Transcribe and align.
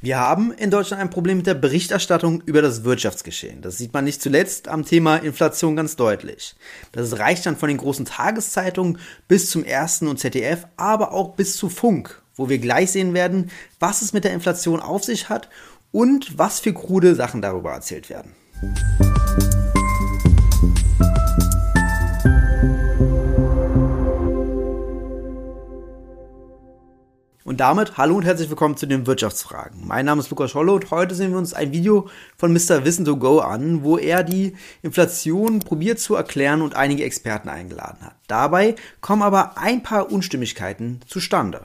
Wir 0.00 0.20
haben 0.20 0.52
in 0.52 0.70
Deutschland 0.70 1.02
ein 1.02 1.10
Problem 1.10 1.38
mit 1.38 1.48
der 1.48 1.54
Berichterstattung 1.54 2.40
über 2.42 2.62
das 2.62 2.84
Wirtschaftsgeschehen. 2.84 3.62
Das 3.62 3.78
sieht 3.78 3.92
man 3.92 4.04
nicht 4.04 4.22
zuletzt 4.22 4.68
am 4.68 4.84
Thema 4.84 5.16
Inflation 5.16 5.74
ganz 5.74 5.96
deutlich. 5.96 6.54
Das 6.92 7.18
reicht 7.18 7.44
dann 7.46 7.56
von 7.56 7.68
den 7.68 7.78
großen 7.78 8.04
Tageszeitungen 8.04 9.00
bis 9.26 9.50
zum 9.50 9.64
Ersten 9.64 10.06
und 10.06 10.20
ZDF, 10.20 10.68
aber 10.76 11.10
auch 11.12 11.34
bis 11.34 11.56
zu 11.56 11.68
Funk, 11.68 12.22
wo 12.36 12.48
wir 12.48 12.58
gleich 12.58 12.92
sehen 12.92 13.12
werden, 13.12 13.50
was 13.80 14.00
es 14.02 14.12
mit 14.12 14.22
der 14.22 14.34
Inflation 14.34 14.78
auf 14.78 15.02
sich 15.02 15.28
hat 15.28 15.48
und 15.90 16.38
was 16.38 16.60
für 16.60 16.72
krude 16.72 17.16
Sachen 17.16 17.42
darüber 17.42 17.72
erzählt 17.72 18.08
werden. 18.08 18.36
Und 27.48 27.60
damit 27.60 27.96
hallo 27.96 28.14
und 28.14 28.26
herzlich 28.26 28.50
willkommen 28.50 28.76
zu 28.76 28.84
den 28.84 29.06
Wirtschaftsfragen. 29.06 29.86
Mein 29.86 30.04
Name 30.04 30.20
ist 30.20 30.28
Lukas 30.28 30.50
Scholle 30.50 30.70
und 30.70 30.90
heute 30.90 31.14
sehen 31.14 31.30
wir 31.30 31.38
uns 31.38 31.54
ein 31.54 31.72
Video 31.72 32.10
von 32.36 32.52
Mr. 32.52 32.84
Wissen 32.84 33.06
to 33.06 33.16
Go 33.16 33.38
an, 33.38 33.82
wo 33.82 33.96
er 33.96 34.22
die 34.22 34.54
Inflation 34.82 35.60
probiert 35.60 35.98
zu 35.98 36.14
erklären 36.14 36.60
und 36.60 36.76
einige 36.76 37.04
Experten 37.04 37.48
eingeladen 37.48 38.02
hat. 38.02 38.16
Dabei 38.26 38.74
kommen 39.00 39.22
aber 39.22 39.56
ein 39.56 39.82
paar 39.82 40.12
Unstimmigkeiten 40.12 41.00
zustande. 41.06 41.62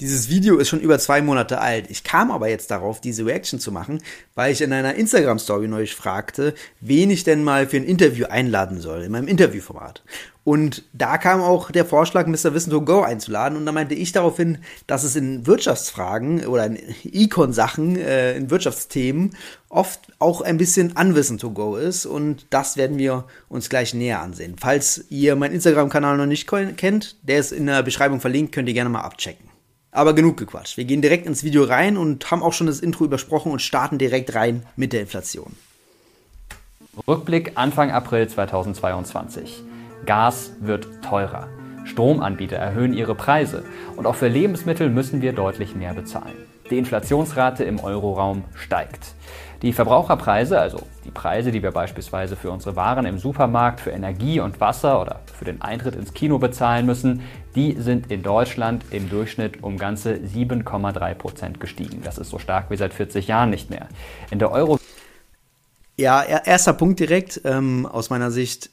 Dieses 0.00 0.28
Video 0.28 0.58
ist 0.58 0.68
schon 0.68 0.80
über 0.80 1.00
zwei 1.00 1.20
Monate 1.20 1.60
alt. 1.60 1.90
Ich 1.90 2.04
kam 2.04 2.30
aber 2.30 2.48
jetzt 2.48 2.70
darauf, 2.70 3.00
diese 3.00 3.26
Reaction 3.26 3.58
zu 3.58 3.72
machen, 3.72 4.02
weil 4.36 4.52
ich 4.52 4.60
in 4.60 4.72
einer 4.72 4.94
Instagram-Story 4.94 5.66
neulich 5.66 5.96
fragte, 5.96 6.54
wen 6.80 7.10
ich 7.10 7.24
denn 7.24 7.42
mal 7.42 7.66
für 7.66 7.78
ein 7.78 7.84
Interview 7.84 8.26
einladen 8.26 8.80
soll, 8.80 9.02
in 9.02 9.10
meinem 9.10 9.26
Interviewformat. 9.26 10.04
Und 10.44 10.82
da 10.92 11.16
kam 11.16 11.40
auch 11.40 11.70
der 11.70 11.86
Vorschlag, 11.86 12.26
Mr. 12.26 12.52
Wissen 12.52 12.70
to 12.70 12.82
Go 12.82 13.00
einzuladen. 13.00 13.56
Und 13.56 13.64
da 13.64 13.72
meinte 13.72 13.94
ich 13.94 14.12
daraufhin, 14.12 14.58
dass 14.86 15.02
es 15.02 15.16
in 15.16 15.46
Wirtschaftsfragen 15.46 16.46
oder 16.46 16.66
in 16.66 16.78
Econ-Sachen, 17.02 17.96
äh, 17.96 18.36
in 18.36 18.50
Wirtschaftsthemen 18.50 19.30
oft 19.70 20.00
auch 20.18 20.42
ein 20.42 20.58
bisschen 20.58 20.92
Unwissen 20.92 21.38
to 21.38 21.50
Go 21.50 21.76
ist. 21.76 22.04
Und 22.04 22.46
das 22.50 22.76
werden 22.76 22.98
wir 22.98 23.24
uns 23.48 23.70
gleich 23.70 23.94
näher 23.94 24.20
ansehen. 24.20 24.56
Falls 24.60 25.06
ihr 25.08 25.34
meinen 25.34 25.54
Instagram-Kanal 25.54 26.18
noch 26.18 26.26
nicht 26.26 26.46
kennt, 26.46 27.16
der 27.22 27.38
ist 27.38 27.52
in 27.52 27.64
der 27.64 27.82
Beschreibung 27.82 28.20
verlinkt, 28.20 28.52
könnt 28.52 28.68
ihr 28.68 28.74
gerne 28.74 28.90
mal 28.90 29.00
abchecken. 29.00 29.48
Aber 29.92 30.12
genug 30.12 30.36
gequatscht. 30.36 30.76
Wir 30.76 30.84
gehen 30.84 31.00
direkt 31.00 31.24
ins 31.24 31.42
Video 31.42 31.64
rein 31.64 31.96
und 31.96 32.30
haben 32.30 32.42
auch 32.42 32.52
schon 32.52 32.66
das 32.66 32.80
Intro 32.80 33.04
übersprochen 33.04 33.50
und 33.50 33.62
starten 33.62 33.96
direkt 33.96 34.34
rein 34.34 34.66
mit 34.76 34.92
der 34.92 35.00
Inflation. 35.00 35.56
Rückblick 37.08 37.52
Anfang 37.54 37.90
April 37.90 38.28
2022. 38.28 39.62
Gas 40.06 40.52
wird 40.60 40.86
teurer. 41.02 41.48
Stromanbieter 41.84 42.56
erhöhen 42.56 42.94
ihre 42.94 43.14
Preise 43.14 43.64
und 43.96 44.06
auch 44.06 44.14
für 44.14 44.28
Lebensmittel 44.28 44.88
müssen 44.88 45.20
wir 45.22 45.32
deutlich 45.32 45.74
mehr 45.74 45.94
bezahlen. 45.94 46.34
Die 46.70 46.78
Inflationsrate 46.78 47.64
im 47.64 47.78
Euroraum 47.78 48.44
steigt. 48.54 49.14
Die 49.60 49.72
Verbraucherpreise, 49.72 50.58
also 50.58 50.80
die 51.04 51.10
Preise, 51.10 51.50
die 51.50 51.62
wir 51.62 51.70
beispielsweise 51.70 52.36
für 52.36 52.50
unsere 52.50 52.76
Waren 52.76 53.06
im 53.06 53.18
Supermarkt, 53.18 53.80
für 53.80 53.90
Energie 53.90 54.40
und 54.40 54.60
Wasser 54.60 55.00
oder 55.00 55.20
für 55.38 55.44
den 55.44 55.62
Eintritt 55.62 55.94
ins 55.94 56.12
Kino 56.12 56.38
bezahlen 56.38 56.86
müssen, 56.86 57.22
die 57.54 57.72
sind 57.78 58.10
in 58.10 58.22
Deutschland 58.22 58.84
im 58.90 59.08
Durchschnitt 59.08 59.62
um 59.62 59.78
ganze 59.78 60.14
7,3 60.14 61.14
Prozent 61.14 61.60
gestiegen. 61.60 62.02
Das 62.02 62.18
ist 62.18 62.30
so 62.30 62.38
stark 62.38 62.70
wie 62.70 62.76
seit 62.76 62.92
40 62.92 63.28
Jahren 63.28 63.50
nicht 63.50 63.70
mehr. 63.70 63.88
In 64.30 64.38
der 64.38 64.50
Euro 64.50 64.78
ja, 65.96 66.22
erster 66.22 66.72
Punkt 66.72 66.98
direkt 66.98 67.40
ähm, 67.44 67.86
aus 67.86 68.10
meiner 68.10 68.32
Sicht 68.32 68.70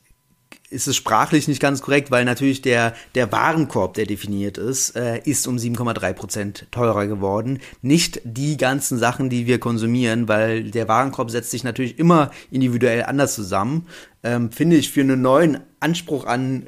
ist 0.70 0.88
es 0.88 0.96
sprachlich 0.96 1.48
nicht 1.48 1.62
ganz 1.62 1.82
korrekt, 1.82 2.12
weil 2.12 2.26
natürlich 2.26 2.62
der, 2.62 2.96
der 3.14 3.32
Warenkorb, 3.32 3.94
der 3.96 4.06
definiert 4.06 4.58
ist, 4.58 4.96
äh, 4.96 5.20
ist 5.24 5.48
um 5.48 5.58
7,3 5.58 6.14
Prozent 6.14 6.68
teurer 6.72 7.08
geworden. 7.08 7.60
Nicht 7.82 8.22
die 8.24 8.58
ganzen 8.58 8.98
Sachen, 8.98 9.30
die 9.30 9.48
wir 9.48 9.60
konsumieren, 9.60 10.28
weil 10.28 10.64
der 10.72 10.88
Warenkorb 10.88 11.30
setzt 11.30 11.52
sich 11.52 11.64
natürlich 11.64 12.00
immer 12.00 12.32
individuell 12.50 13.04
anders 13.04 13.36
zusammen. 13.36 13.88
Ähm, 14.24 14.52
finde 14.52 14.78
ich 14.78 14.92
für 14.92 15.02
einen 15.02 15.22
neuen 15.22 15.60
Anspruch 15.80 16.26
an 16.26 16.68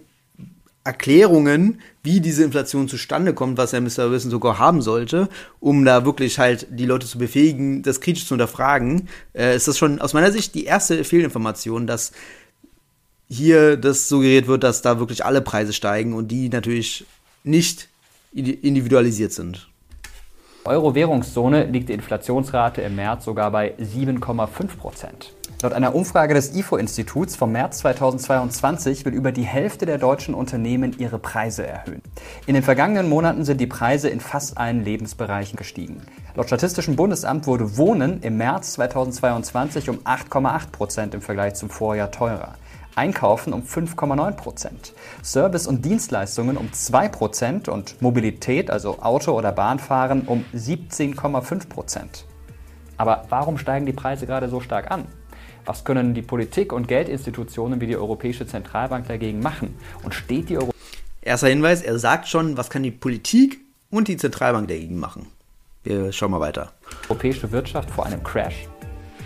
Erklärungen, 0.86 1.80
wie 2.04 2.20
diese 2.20 2.44
Inflation 2.44 2.90
zustande 2.90 3.34
kommt, 3.34 3.58
was 3.58 3.72
ja 3.72 3.80
Mr. 3.80 4.12
Wilson 4.12 4.32
sogar 4.32 4.60
haben 4.60 4.82
sollte, 4.82 5.30
um 5.62 5.86
da 5.86 6.04
wirklich 6.04 6.40
halt 6.40 6.68
die 6.72 6.86
Leute 6.86 7.08
zu 7.08 7.18
befähigen, 7.18 7.84
das 7.84 8.02
kritisch 8.02 8.26
zu 8.28 8.36
hinterfragen, 8.36 9.08
äh, 9.34 9.56
ist 9.56 9.70
das 9.70 9.78
schon 9.78 10.02
aus 10.02 10.14
meiner 10.14 10.34
Sicht 10.34 10.56
die 10.56 10.66
erste 10.66 11.06
Fehlinformation, 11.06 11.88
dass 11.88 12.12
hier 13.34 13.78
das 13.78 14.08
suggeriert 14.08 14.48
wird, 14.48 14.64
dass 14.64 14.82
da 14.82 15.00
wirklich 15.00 15.26
alle 15.26 15.42
Preise 15.42 15.74
steigen 15.74 16.14
und 16.14 16.30
die 16.30 16.50
natürlich 16.50 17.06
nicht 17.44 17.90
individualisiert 18.34 19.32
sind. 19.32 19.68
Euro-Währungszone 20.66 21.66
liegt 21.66 21.90
die 21.90 21.94
Inflationsrate 21.94 22.82
im 22.82 22.96
März 22.96 23.26
sogar 23.26 23.52
bei 23.52 23.74
7,5 23.78 24.78
Prozent. 24.78 25.34
Laut 25.62 25.74
einer 25.74 25.94
Umfrage 25.94 26.34
des 26.34 26.56
IFO-Instituts 26.56 27.36
vom 27.36 27.52
März 27.52 27.80
2022 27.80 29.06
will 29.06 29.14
über 29.14 29.32
die 29.32 29.44
Hälfte 29.44 29.86
der 29.86 29.98
deutschen 29.98 30.34
Unternehmen 30.34 30.96
ihre 31.00 31.20
Preise 31.20 31.66
erhöhen. 31.66 32.02
In 32.48 32.54
den 32.54 32.64
vergangenen 32.64 33.10
Monaten 33.10 33.44
sind 33.44 33.60
die 33.60 33.68
Preise 33.68 34.10
in 34.10 34.20
fast 34.20 34.58
allen 34.58 34.84
Lebensbereichen 34.84 35.58
gestiegen. 35.58 36.02
Laut 36.36 36.48
Statistischem 36.48 36.96
Bundesamt 36.96 37.46
wurde 37.46 37.78
Wohnen 37.78 38.22
im 38.22 38.38
März 38.38 38.74
2022 38.74 39.90
um 39.90 40.00
8,8 40.00 40.72
Prozent 40.72 41.14
im 41.14 41.22
Vergleich 41.22 41.56
zum 41.56 41.70
Vorjahr 41.70 42.12
teurer. 42.12 42.56
Einkaufen 42.96 43.54
um 43.54 43.64
5,9 43.64 44.32
Prozent, 44.34 44.94
Service 45.24 45.68
und 45.68 45.84
Dienstleistungen 45.86 46.58
um 46.58 46.72
2 46.72 47.08
Prozent 47.10 47.70
und 47.70 48.02
Mobilität, 48.02 48.70
also 48.70 49.00
Auto- 49.00 49.38
oder 49.38 49.52
Bahnfahren, 49.52 50.24
um 50.24 50.46
17,5 50.54 51.70
Prozent. 51.70 52.26
Aber 52.98 53.26
warum 53.30 53.58
steigen 53.58 53.86
die 53.86 53.94
Preise 53.94 54.26
gerade 54.26 54.50
so 54.50 54.60
stark 54.60 54.92
an? 54.92 55.06
Was 55.66 55.86
können 55.86 56.14
die 56.14 56.22
Politik 56.22 56.74
und 56.74 56.88
Geldinstitutionen 56.88 57.80
wie 57.80 57.88
die 57.88 57.96
Europäische 57.96 58.46
Zentralbank 58.46 59.08
dagegen 59.08 59.40
machen? 59.40 59.76
Und 60.04 60.14
steht 60.14 60.50
die 60.50 60.58
Euro 60.58 60.72
Erster 61.22 61.48
Hinweis, 61.48 61.82
er 61.82 61.98
sagt 62.00 62.28
schon, 62.28 62.58
was 62.58 62.70
kann 62.70 62.84
die 62.84 62.92
Politik 62.92 63.62
und 63.90 64.10
die 64.10 64.18
Zentralbank 64.18 64.68
dagegen 64.68 65.00
machen. 65.00 65.28
Wir 65.84 66.12
schauen 66.12 66.32
mal 66.32 66.42
weiter. 66.42 66.74
Europäische 67.08 67.52
Wirtschaft 67.52 67.90
vor 67.90 68.06
einem 68.06 68.24
Crash. 68.24 68.68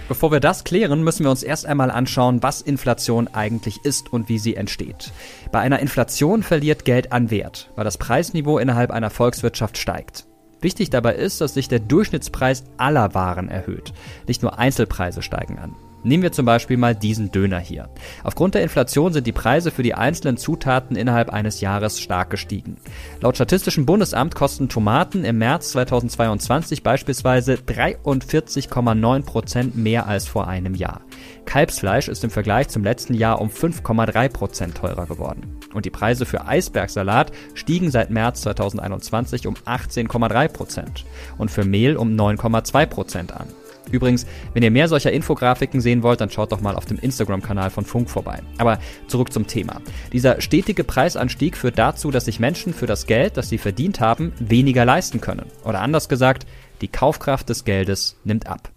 Bevor 0.07 0.31
wir 0.31 0.40
das 0.40 0.63
klären, 0.63 1.03
müssen 1.03 1.25
wir 1.25 1.31
uns 1.31 1.44
erst 1.44 1.66
einmal 1.66 1.91
anschauen, 1.91 2.41
was 2.41 2.62
Inflation 2.62 3.28
eigentlich 3.28 3.84
ist 3.84 4.13
und 4.13 4.29
wie 4.29 4.40
sie 4.40 4.56
entsteht. 4.56 5.12
Bei 5.51 5.59
einer 5.59 5.79
Inflation 5.79 6.44
verliert 6.44 6.85
Geld 6.85 7.12
an 7.12 7.29
Wert, 7.29 7.72
weil 7.75 7.84
das 7.84 7.97
Preisniveau 7.97 8.57
innerhalb 8.57 8.91
einer 8.91 9.09
Volkswirtschaft 9.09 9.78
steigt. 9.78 10.25
Wichtig 10.62 10.90
dabei 10.90 11.16
ist, 11.16 11.41
dass 11.41 11.53
sich 11.53 11.67
der 11.67 11.79
Durchschnittspreis 11.79 12.63
aller 12.78 13.13
Waren 13.13 13.50
erhöht. 13.50 13.94
Nicht 14.28 14.41
nur 14.41 14.57
Einzelpreise 14.57 15.22
steigen 15.22 15.59
an. 15.59 15.75
Nehmen 16.03 16.24
wir 16.24 16.31
zum 16.31 16.46
Beispiel 16.46 16.78
mal 16.78 16.96
diesen 16.96 17.31
Döner 17.31 17.59
hier. 17.59 17.90
Aufgrund 18.24 18.56
der 18.56 18.63
Inflation 18.63 19.13
sind 19.13 19.28
die 19.28 19.31
Preise 19.31 19.72
für 19.72 19.84
die 19.84 19.94
einzelnen 19.94 20.38
Zutaten 20.38 20.96
innerhalb 20.96 21.30
eines 21.30 21.59
Jahres 21.59 22.00
stark 22.00 22.30
gestiegen. 22.30 22.78
Laut 23.22 23.35
Statistischem 23.35 23.85
Bundesamt 23.85 24.35
kosten 24.35 24.69
Tomaten 24.69 25.24
im 25.24 25.38
März 25.38 25.72
2022 25.72 26.84
beispielsweise 26.84 27.56
43,9 27.56 29.24
Prozent 29.24 29.75
mehr 29.75 30.08
als 30.08 30.28
vor 30.28 30.47
einem 30.47 30.75
Jahr. 30.75 31.02
Kalbsfleisch 31.46 32.09
ist 32.09 32.24
im 32.24 32.29
Vergleich 32.29 32.68
zum 32.68 32.84
letzten 32.84 33.14
Jahr 33.14 33.41
um 33.41 33.50
5,3 33.50 34.29
Prozent 34.29 34.75
teurer 34.75 35.08
geworden. 35.08 35.58
Und 35.74 35.85
die 35.85 35.90
Preise 35.90 36.25
für 36.25 36.46
Eisbergsalat 36.46 37.31
stiegen 37.53 37.90
seit 37.90 38.12
März 38.12 38.41
2021 38.41 39.47
um 39.47 39.56
18,3 39.56 40.47
Prozent 40.50 41.06
und 41.38 41.50
für 41.50 41.66
Mehl 41.66 41.97
um 41.97 42.16
9,2 42.16 42.85
Prozent 42.85 43.34
an. 43.34 43.47
Übrigens, 43.91 44.25
wenn 44.53 44.63
ihr 44.63 44.71
mehr 44.71 44.87
solcher 44.87 45.11
Infografiken 45.11 45.81
sehen 45.81 46.03
wollt, 46.03 46.21
dann 46.21 46.29
schaut 46.29 46.51
doch 46.51 46.61
mal 46.61 46.75
auf 46.75 46.85
dem 46.85 46.97
Instagram-Kanal 46.99 47.69
von 47.69 47.85
Funk 47.85 48.09
vorbei. 48.09 48.39
Aber 48.57 48.79
zurück 49.07 49.31
zum 49.31 49.47
Thema. 49.47 49.81
Dieser 50.13 50.41
stetige 50.41 50.83
Preisanstieg 50.83 51.57
führt 51.57 51.77
dazu, 51.77 52.11
dass 52.11 52.25
sich 52.25 52.39
Menschen 52.39 52.73
für 52.73 52.87
das 52.87 53.07
Geld, 53.07 53.37
das 53.37 53.49
sie 53.49 53.57
verdient 53.57 53.99
haben, 53.99 54.33
weniger 54.39 54.85
leisten 54.85 55.21
können. 55.21 55.45
Oder 55.63 55.81
anders 55.81 56.09
gesagt, 56.09 56.45
die 56.81 56.87
Kaufkraft 56.87 57.49
des 57.49 57.65
Geldes 57.65 58.17
nimmt 58.23 58.47
ab. 58.47 58.69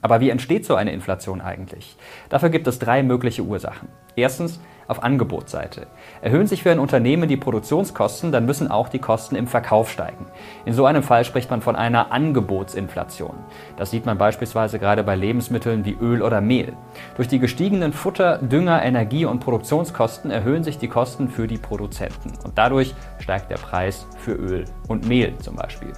Aber 0.00 0.20
wie 0.20 0.30
entsteht 0.30 0.64
so 0.64 0.76
eine 0.76 0.92
Inflation 0.92 1.40
eigentlich? 1.40 1.96
Dafür 2.28 2.50
gibt 2.50 2.66
es 2.66 2.78
drei 2.78 3.02
mögliche 3.02 3.42
Ursachen. 3.42 3.88
Erstens, 4.16 4.60
auf 4.88 5.02
Angebotsseite. 5.02 5.86
Erhöhen 6.22 6.46
sich 6.46 6.62
für 6.62 6.72
ein 6.72 6.78
Unternehmen 6.78 7.28
die 7.28 7.36
Produktionskosten, 7.36 8.32
dann 8.32 8.46
müssen 8.46 8.70
auch 8.70 8.88
die 8.88 8.98
Kosten 8.98 9.36
im 9.36 9.46
Verkauf 9.46 9.90
steigen. 9.90 10.26
In 10.64 10.72
so 10.72 10.86
einem 10.86 11.02
Fall 11.02 11.24
spricht 11.24 11.50
man 11.50 11.60
von 11.60 11.76
einer 11.76 12.10
Angebotsinflation. 12.10 13.36
Das 13.76 13.90
sieht 13.90 14.06
man 14.06 14.18
beispielsweise 14.18 14.78
gerade 14.78 15.04
bei 15.04 15.14
Lebensmitteln 15.14 15.84
wie 15.84 15.96
Öl 16.00 16.22
oder 16.22 16.40
Mehl. 16.40 16.72
Durch 17.16 17.28
die 17.28 17.38
gestiegenen 17.38 17.92
Futter-, 17.92 18.38
Dünger-, 18.38 18.82
Energie- 18.82 19.26
und 19.26 19.40
Produktionskosten 19.40 20.30
erhöhen 20.30 20.64
sich 20.64 20.78
die 20.78 20.88
Kosten 20.88 21.28
für 21.28 21.46
die 21.46 21.58
Produzenten. 21.58 22.32
Und 22.42 22.56
dadurch 22.56 22.94
steigt 23.18 23.50
der 23.50 23.56
Preis 23.56 24.06
für 24.18 24.32
Öl 24.32 24.64
und 24.88 25.06
Mehl 25.06 25.36
zum 25.38 25.54
Beispiel. 25.54 25.92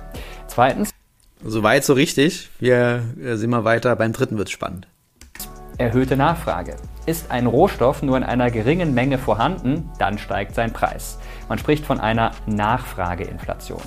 Zweitens. 0.48 0.90
Soweit 1.42 1.84
so 1.84 1.94
richtig. 1.94 2.50
Wir 2.58 3.02
äh, 3.22 3.36
sehen 3.36 3.50
mal 3.50 3.64
weiter. 3.64 3.94
Beim 3.96 4.12
dritten 4.12 4.36
wird 4.36 4.48
es 4.48 4.52
spannend. 4.52 4.88
Erhöhte 5.78 6.16
Nachfrage. 6.16 6.76
Ist 7.06 7.30
ein 7.30 7.46
Rohstoff 7.46 8.02
nur 8.02 8.16
in 8.16 8.22
einer 8.22 8.50
geringen 8.50 8.94
Menge 8.94 9.18
vorhanden, 9.18 9.90
dann 9.98 10.18
steigt 10.18 10.54
sein 10.54 10.72
Preis. 10.72 11.18
Man 11.48 11.58
spricht 11.58 11.84
von 11.84 11.98
einer 11.98 12.32
Nachfrageinflation. 12.46 13.80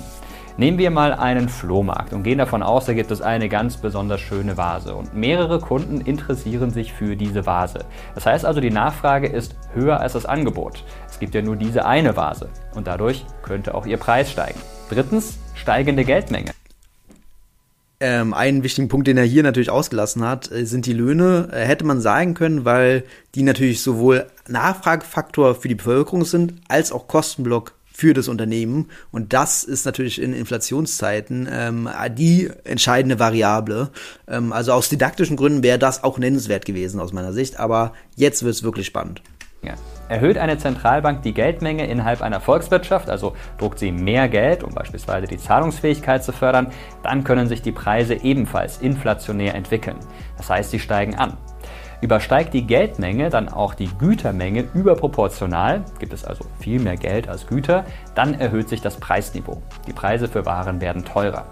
Nehmen 0.56 0.78
wir 0.78 0.92
mal 0.92 1.12
einen 1.12 1.48
Flohmarkt 1.48 2.12
und 2.12 2.22
gehen 2.22 2.38
davon 2.38 2.62
aus, 2.62 2.86
da 2.86 2.92
gibt 2.92 3.10
es 3.10 3.20
eine 3.20 3.48
ganz 3.48 3.76
besonders 3.76 4.20
schöne 4.20 4.56
Vase 4.56 4.94
und 4.94 5.12
mehrere 5.12 5.58
Kunden 5.58 6.00
interessieren 6.00 6.70
sich 6.70 6.92
für 6.92 7.16
diese 7.16 7.44
Vase. 7.44 7.80
Das 8.14 8.26
heißt 8.26 8.44
also, 8.44 8.60
die 8.60 8.70
Nachfrage 8.70 9.26
ist 9.26 9.56
höher 9.72 9.98
als 9.98 10.12
das 10.12 10.26
Angebot. 10.26 10.84
Es 11.08 11.18
gibt 11.18 11.34
ja 11.34 11.42
nur 11.42 11.56
diese 11.56 11.86
eine 11.86 12.16
Vase 12.16 12.50
und 12.76 12.86
dadurch 12.86 13.24
könnte 13.42 13.74
auch 13.74 13.84
ihr 13.84 13.96
Preis 13.96 14.30
steigen. 14.30 14.60
Drittens, 14.90 15.38
steigende 15.54 16.04
Geldmenge. 16.04 16.52
Ähm, 18.06 18.34
einen 18.34 18.62
wichtigen 18.62 18.88
Punkt, 18.88 19.06
den 19.06 19.16
er 19.16 19.24
hier 19.24 19.42
natürlich 19.42 19.70
ausgelassen 19.70 20.22
hat, 20.26 20.52
äh, 20.52 20.66
sind 20.66 20.84
die 20.84 20.92
Löhne. 20.92 21.48
Äh, 21.50 21.64
hätte 21.64 21.86
man 21.86 22.02
sagen 22.02 22.34
können, 22.34 22.66
weil 22.66 23.04
die 23.34 23.42
natürlich 23.42 23.80
sowohl 23.80 24.26
Nachfragefaktor 24.46 25.54
für 25.54 25.68
die 25.68 25.74
Bevölkerung 25.74 26.26
sind, 26.26 26.52
als 26.68 26.92
auch 26.92 27.08
Kostenblock 27.08 27.72
für 27.90 28.12
das 28.12 28.28
Unternehmen. 28.28 28.90
Und 29.10 29.32
das 29.32 29.64
ist 29.64 29.86
natürlich 29.86 30.20
in 30.20 30.34
Inflationszeiten 30.34 31.48
ähm, 31.50 31.88
die 32.10 32.50
entscheidende 32.64 33.18
Variable. 33.18 33.88
Ähm, 34.28 34.52
also 34.52 34.72
aus 34.72 34.90
didaktischen 34.90 35.38
Gründen 35.38 35.62
wäre 35.62 35.78
das 35.78 36.04
auch 36.04 36.18
nennenswert 36.18 36.66
gewesen 36.66 37.00
aus 37.00 37.14
meiner 37.14 37.32
Sicht. 37.32 37.58
Aber 37.58 37.94
jetzt 38.16 38.42
wird 38.42 38.54
es 38.54 38.62
wirklich 38.62 38.84
spannend. 38.84 39.22
Ja. 39.62 39.76
Erhöht 40.08 40.36
eine 40.36 40.58
Zentralbank 40.58 41.22
die 41.22 41.32
Geldmenge 41.32 41.86
innerhalb 41.86 42.20
einer 42.20 42.40
Volkswirtschaft, 42.40 43.08
also 43.08 43.34
druckt 43.56 43.78
sie 43.78 43.90
mehr 43.90 44.28
Geld, 44.28 44.62
um 44.62 44.74
beispielsweise 44.74 45.26
die 45.26 45.38
Zahlungsfähigkeit 45.38 46.22
zu 46.22 46.32
fördern, 46.32 46.66
dann 47.02 47.24
können 47.24 47.48
sich 47.48 47.62
die 47.62 47.72
Preise 47.72 48.14
ebenfalls 48.14 48.78
inflationär 48.78 49.54
entwickeln. 49.54 49.96
Das 50.36 50.50
heißt, 50.50 50.70
sie 50.70 50.78
steigen 50.78 51.14
an. 51.14 51.38
Übersteigt 52.02 52.52
die 52.52 52.66
Geldmenge 52.66 53.30
dann 53.30 53.48
auch 53.48 53.72
die 53.72 53.88
Gütermenge 53.98 54.66
überproportional, 54.74 55.84
gibt 55.98 56.12
es 56.12 56.22
also 56.22 56.44
viel 56.60 56.78
mehr 56.80 56.96
Geld 56.96 57.28
als 57.28 57.46
Güter, 57.46 57.86
dann 58.14 58.34
erhöht 58.34 58.68
sich 58.68 58.82
das 58.82 58.98
Preisniveau. 58.98 59.62
Die 59.86 59.94
Preise 59.94 60.28
für 60.28 60.44
Waren 60.44 60.82
werden 60.82 61.06
teurer. 61.06 61.46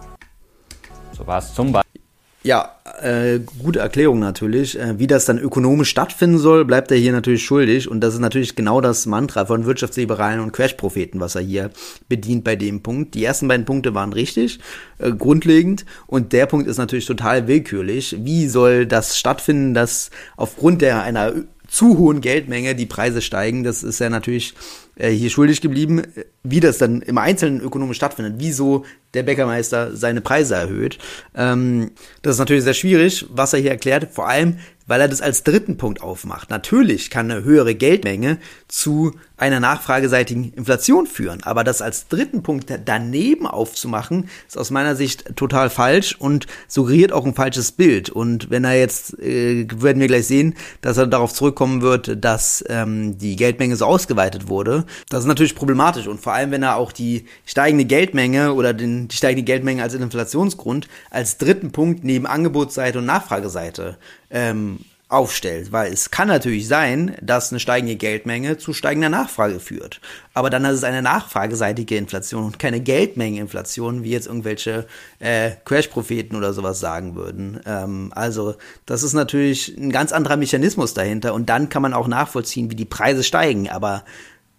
So 1.12 1.26
war 1.26 1.38
es 1.38 1.54
zum 1.54 1.72
Beispiel. 1.72 2.01
Ja, 2.44 2.74
äh, 3.00 3.38
gute 3.62 3.78
Erklärung 3.78 4.18
natürlich. 4.18 4.78
Äh, 4.78 4.98
wie 4.98 5.06
das 5.06 5.26
dann 5.26 5.38
ökonomisch 5.38 5.90
stattfinden 5.90 6.38
soll, 6.38 6.64
bleibt 6.64 6.90
er 6.90 6.96
hier 6.96 7.12
natürlich 7.12 7.44
schuldig. 7.44 7.88
Und 7.88 8.00
das 8.00 8.14
ist 8.14 8.20
natürlich 8.20 8.56
genau 8.56 8.80
das 8.80 9.06
Mantra 9.06 9.46
von 9.46 9.64
Wirtschaftsliberalen 9.64 10.40
und 10.40 10.52
Crash-Propheten, 10.52 11.20
was 11.20 11.36
er 11.36 11.42
hier 11.42 11.70
bedient 12.08 12.42
bei 12.42 12.56
dem 12.56 12.82
Punkt. 12.82 13.14
Die 13.14 13.24
ersten 13.24 13.46
beiden 13.46 13.64
Punkte 13.64 13.94
waren 13.94 14.12
richtig, 14.12 14.58
äh, 14.98 15.12
grundlegend. 15.12 15.86
Und 16.08 16.32
der 16.32 16.46
Punkt 16.46 16.66
ist 16.66 16.78
natürlich 16.78 17.06
total 17.06 17.46
willkürlich. 17.46 18.16
Wie 18.18 18.48
soll 18.48 18.86
das 18.86 19.16
stattfinden, 19.16 19.72
dass 19.72 20.10
aufgrund 20.36 20.82
der 20.82 21.02
einer 21.04 21.32
zu 21.68 21.96
hohen 21.96 22.20
Geldmenge 22.20 22.74
die 22.74 22.86
Preise 22.86 23.22
steigen? 23.22 23.62
Das 23.62 23.84
ist 23.84 24.00
ja 24.00 24.10
natürlich 24.10 24.50
äh, 24.50 24.81
hier 24.96 25.30
schuldig 25.30 25.60
geblieben, 25.60 26.02
wie 26.42 26.60
das 26.60 26.78
dann 26.78 27.02
im 27.02 27.18
Einzelnen 27.18 27.60
ökonomisch 27.60 27.96
stattfindet, 27.96 28.34
wieso 28.38 28.84
der 29.14 29.22
Bäckermeister 29.22 29.96
seine 29.96 30.20
Preise 30.20 30.54
erhöht. 30.54 30.98
Ähm, 31.34 31.92
das 32.22 32.34
ist 32.34 32.38
natürlich 32.40 32.64
sehr 32.64 32.74
schwierig, 32.74 33.26
was 33.30 33.52
er 33.52 33.60
hier 33.60 33.70
erklärt, 33.70 34.12
vor 34.12 34.28
allem, 34.28 34.58
weil 34.86 35.00
er 35.00 35.08
das 35.08 35.22
als 35.22 35.44
dritten 35.44 35.76
Punkt 35.76 36.02
aufmacht. 36.02 36.50
Natürlich 36.50 37.10
kann 37.10 37.30
eine 37.30 37.44
höhere 37.44 37.74
Geldmenge 37.74 38.38
zu 38.68 39.12
einer 39.42 39.58
nachfrageseitigen 39.58 40.52
Inflation 40.52 41.08
führen, 41.08 41.42
aber 41.42 41.64
das 41.64 41.82
als 41.82 42.06
dritten 42.06 42.44
Punkt 42.44 42.72
daneben 42.84 43.48
aufzumachen, 43.48 44.28
ist 44.46 44.56
aus 44.56 44.70
meiner 44.70 44.94
Sicht 44.94 45.34
total 45.34 45.68
falsch 45.68 46.14
und 46.16 46.46
suggeriert 46.68 47.12
auch 47.12 47.26
ein 47.26 47.34
falsches 47.34 47.72
Bild. 47.72 48.08
Und 48.08 48.50
wenn 48.50 48.62
er 48.62 48.78
jetzt, 48.78 49.18
äh, 49.18 49.66
werden 49.74 49.98
wir 49.98 50.06
gleich 50.06 50.28
sehen, 50.28 50.54
dass 50.80 50.96
er 50.96 51.08
darauf 51.08 51.34
zurückkommen 51.34 51.82
wird, 51.82 52.24
dass 52.24 52.64
ähm, 52.68 53.18
die 53.18 53.34
Geldmenge 53.34 53.74
so 53.74 53.84
ausgeweitet 53.84 54.46
wurde, 54.46 54.84
das 55.08 55.22
ist 55.24 55.26
natürlich 55.26 55.56
problematisch 55.56 56.06
und 56.06 56.20
vor 56.20 56.34
allem, 56.34 56.52
wenn 56.52 56.62
er 56.62 56.76
auch 56.76 56.92
die 56.92 57.24
steigende 57.44 57.84
Geldmenge 57.84 58.54
oder 58.54 58.72
den, 58.72 59.08
die 59.08 59.16
steigende 59.16 59.42
Geldmenge 59.42 59.82
als 59.82 59.94
Inflationsgrund 59.94 60.86
als 61.10 61.38
dritten 61.38 61.72
Punkt 61.72 62.04
neben 62.04 62.26
Angebotsseite 62.26 63.00
und 63.00 63.06
Nachfrageseite 63.06 63.96
ähm, 64.30 64.78
aufstellt, 65.12 65.72
weil 65.72 65.92
es 65.92 66.10
kann 66.10 66.28
natürlich 66.28 66.66
sein, 66.66 67.16
dass 67.20 67.52
eine 67.52 67.60
steigende 67.60 67.96
Geldmenge 67.96 68.56
zu 68.56 68.72
steigender 68.72 69.10
Nachfrage 69.10 69.60
führt. 69.60 70.00
Aber 70.32 70.48
dann 70.48 70.64
ist 70.64 70.78
es 70.78 70.84
eine 70.84 71.02
nachfrageseitige 71.02 71.96
Inflation 71.96 72.44
und 72.44 72.58
keine 72.58 72.80
Geldmengeninflation, 72.80 74.04
wie 74.04 74.10
jetzt 74.10 74.26
irgendwelche 74.26 74.86
äh, 75.18 75.50
Crash-Propheten 75.64 76.34
oder 76.34 76.54
sowas 76.54 76.80
sagen 76.80 77.14
würden. 77.14 77.60
Ähm, 77.66 78.10
also 78.14 78.54
das 78.86 79.02
ist 79.02 79.12
natürlich 79.12 79.76
ein 79.76 79.92
ganz 79.92 80.12
anderer 80.12 80.36
Mechanismus 80.36 80.94
dahinter 80.94 81.34
und 81.34 81.48
dann 81.48 81.68
kann 81.68 81.82
man 81.82 81.92
auch 81.92 82.08
nachvollziehen, 82.08 82.70
wie 82.70 82.76
die 82.76 82.86
Preise 82.86 83.22
steigen. 83.22 83.68
Aber 83.68 84.04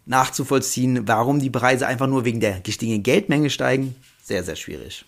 nachzuvollziehen, 0.06 1.08
warum 1.08 1.40
die 1.40 1.50
Preise 1.50 1.88
einfach 1.88 2.08
nur 2.08 2.26
wegen 2.26 2.40
der 2.40 2.60
gestiegenen 2.60 3.04
Geldmenge 3.04 3.50
steigen, 3.50 3.96
sehr, 4.22 4.44
sehr 4.44 4.56
schwierig. 4.56 5.06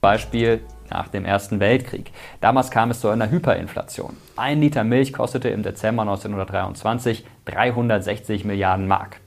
Beispiel 0.00 0.60
nach 0.90 1.08
dem 1.08 1.24
Ersten 1.24 1.60
Weltkrieg. 1.60 2.12
Damals 2.40 2.70
kam 2.70 2.90
es 2.90 3.00
zu 3.00 3.08
einer 3.08 3.30
Hyperinflation. 3.30 4.16
Ein 4.36 4.60
Liter 4.60 4.84
Milch 4.84 5.12
kostete 5.12 5.48
im 5.48 5.62
Dezember 5.62 6.02
1923 6.02 7.24
360 7.44 8.44
Milliarden 8.44 8.86
Mark. 8.86 9.20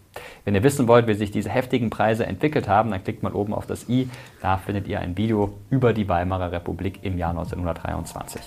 Wenn 0.46 0.56
ihr 0.56 0.64
wissen 0.64 0.88
wollt, 0.88 1.08
wie 1.08 1.14
sich 1.14 1.32
diese 1.32 1.50
heftigen 1.50 1.90
Preise 1.90 2.26
entwickelt 2.26 2.68
haben, 2.68 2.92
dann 2.92 3.04
klickt 3.04 3.24
mal 3.24 3.34
oben 3.34 3.54
auf 3.54 3.68
das 3.68 3.88
i. 3.90 4.10
Da 4.42 4.58
findet 4.58 4.88
ihr 4.88 5.00
ein 5.00 5.18
Video 5.18 5.58
über 5.70 5.94
die 5.94 6.08
Weimarer 6.10 6.52
Republik 6.52 7.00
im 7.04 7.18
Jahr 7.18 7.32
1923. 7.32 8.42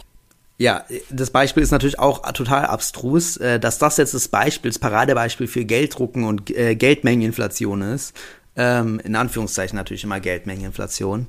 Ja, 0.59 0.85
das 1.11 1.31
Beispiel 1.31 1.63
ist 1.63 1.71
natürlich 1.71 1.99
auch 1.99 2.31
total 2.33 2.67
abstrus, 2.67 3.37
äh, 3.37 3.59
dass 3.59 3.79
das 3.79 3.97
jetzt 3.97 4.15
das 4.15 4.29
Beispiel, 4.29 4.71
das 4.71 4.79
Paradebeispiel 4.79 5.47
für 5.47 5.65
Gelddrucken 5.65 6.25
und 6.25 6.51
äh, 6.51 6.77
Geldmengeninflation 6.77 7.83
ist. 7.83 8.17
Ähm, 8.55 9.01
in 9.03 9.17
Anführungszeichen 9.17 9.77
natürlich 9.77 10.05
immer 10.05 10.21
Geldmengeninflation. 10.21 11.29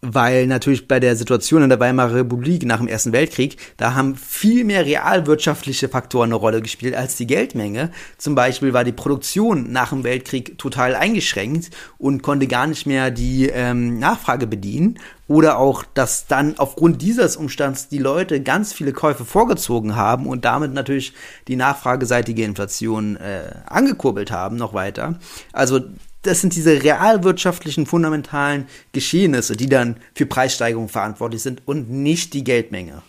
Weil 0.00 0.46
natürlich 0.46 0.86
bei 0.86 1.00
der 1.00 1.16
Situation 1.16 1.64
in 1.64 1.70
der 1.70 1.80
Weimarer 1.80 2.14
Republik 2.14 2.64
nach 2.64 2.78
dem 2.78 2.86
Ersten 2.86 3.12
Weltkrieg, 3.12 3.56
da 3.78 3.94
haben 3.94 4.14
viel 4.14 4.62
mehr 4.62 4.86
realwirtschaftliche 4.86 5.88
Faktoren 5.88 6.28
eine 6.28 6.36
Rolle 6.36 6.62
gespielt 6.62 6.94
als 6.94 7.16
die 7.16 7.26
Geldmenge. 7.26 7.90
Zum 8.16 8.36
Beispiel 8.36 8.72
war 8.72 8.84
die 8.84 8.92
Produktion 8.92 9.72
nach 9.72 9.88
dem 9.88 10.04
Weltkrieg 10.04 10.56
total 10.56 10.94
eingeschränkt 10.94 11.70
und 11.98 12.22
konnte 12.22 12.46
gar 12.46 12.68
nicht 12.68 12.86
mehr 12.86 13.10
die 13.10 13.48
ähm, 13.48 13.98
Nachfrage 13.98 14.46
bedienen. 14.46 15.00
Oder 15.26 15.58
auch, 15.58 15.82
dass 15.94 16.28
dann 16.28 16.54
aufgrund 16.58 17.02
dieses 17.02 17.36
Umstands 17.36 17.88
die 17.88 17.98
Leute 17.98 18.40
ganz 18.40 18.72
viele 18.72 18.92
Käufe 18.92 19.24
vorgezogen 19.24 19.96
haben 19.96 20.26
und 20.26 20.44
damit 20.44 20.72
natürlich 20.72 21.12
die 21.48 21.56
nachfrageseitige 21.56 22.44
Inflation 22.44 23.16
äh, 23.16 23.50
angekurbelt 23.66 24.30
haben, 24.30 24.56
noch 24.56 24.74
weiter. 24.74 25.18
Also 25.52 25.80
das 26.22 26.40
sind 26.40 26.54
diese 26.54 26.82
realwirtschaftlichen 26.82 27.86
fundamentalen 27.86 28.66
Geschehnisse, 28.92 29.56
die 29.56 29.68
dann 29.68 29.96
für 30.14 30.26
Preissteigerungen 30.26 30.88
verantwortlich 30.88 31.42
sind 31.42 31.62
und 31.64 31.90
nicht 31.90 32.34
die 32.34 32.44
Geldmenge 32.44 33.02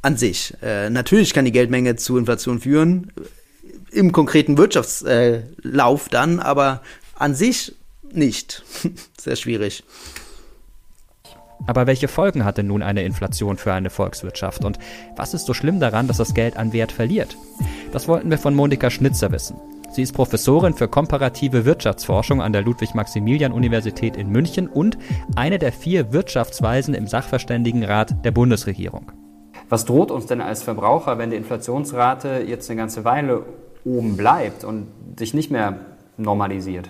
an 0.00 0.16
sich. 0.16 0.54
Äh, 0.62 0.90
natürlich 0.90 1.32
kann 1.32 1.44
die 1.44 1.52
Geldmenge 1.52 1.96
zu 1.96 2.18
Inflation 2.18 2.60
führen, 2.60 3.12
im 3.90 4.12
konkreten 4.12 4.56
Wirtschaftslauf 4.56 6.06
äh, 6.06 6.10
dann, 6.10 6.40
aber 6.40 6.82
an 7.14 7.34
sich 7.34 7.74
nicht. 8.10 8.64
Sehr 9.20 9.36
schwierig. 9.36 9.84
Aber 11.66 11.86
welche 11.86 12.08
Folgen 12.08 12.44
hatte 12.44 12.64
nun 12.64 12.82
eine 12.82 13.04
Inflation 13.04 13.56
für 13.56 13.72
eine 13.72 13.90
Volkswirtschaft 13.90 14.64
und 14.64 14.78
was 15.14 15.32
ist 15.32 15.46
so 15.46 15.54
schlimm 15.54 15.78
daran, 15.78 16.08
dass 16.08 16.16
das 16.16 16.34
Geld 16.34 16.56
an 16.56 16.72
Wert 16.72 16.90
verliert? 16.90 17.36
Das 17.92 18.08
wollten 18.08 18.30
wir 18.30 18.38
von 18.38 18.54
Monika 18.54 18.90
Schnitzer 18.90 19.30
wissen. 19.30 19.56
Sie 19.92 20.00
ist 20.00 20.14
Professorin 20.14 20.72
für 20.72 20.88
komparative 20.88 21.66
Wirtschaftsforschung 21.66 22.40
an 22.40 22.54
der 22.54 22.62
Ludwig-Maximilian-Universität 22.62 24.16
in 24.16 24.30
München 24.30 24.66
und 24.66 24.96
eine 25.36 25.58
der 25.58 25.70
vier 25.70 26.14
Wirtschaftsweisen 26.14 26.94
im 26.94 27.06
Sachverständigenrat 27.06 28.24
der 28.24 28.30
Bundesregierung. 28.30 29.12
Was 29.68 29.84
droht 29.84 30.10
uns 30.10 30.24
denn 30.24 30.40
als 30.40 30.62
Verbraucher, 30.62 31.18
wenn 31.18 31.28
die 31.28 31.36
Inflationsrate 31.36 32.42
jetzt 32.48 32.70
eine 32.70 32.78
ganze 32.78 33.04
Weile 33.04 33.44
oben 33.84 34.16
bleibt 34.16 34.64
und 34.64 34.86
sich 35.18 35.34
nicht 35.34 35.50
mehr 35.50 35.80
normalisiert? 36.16 36.88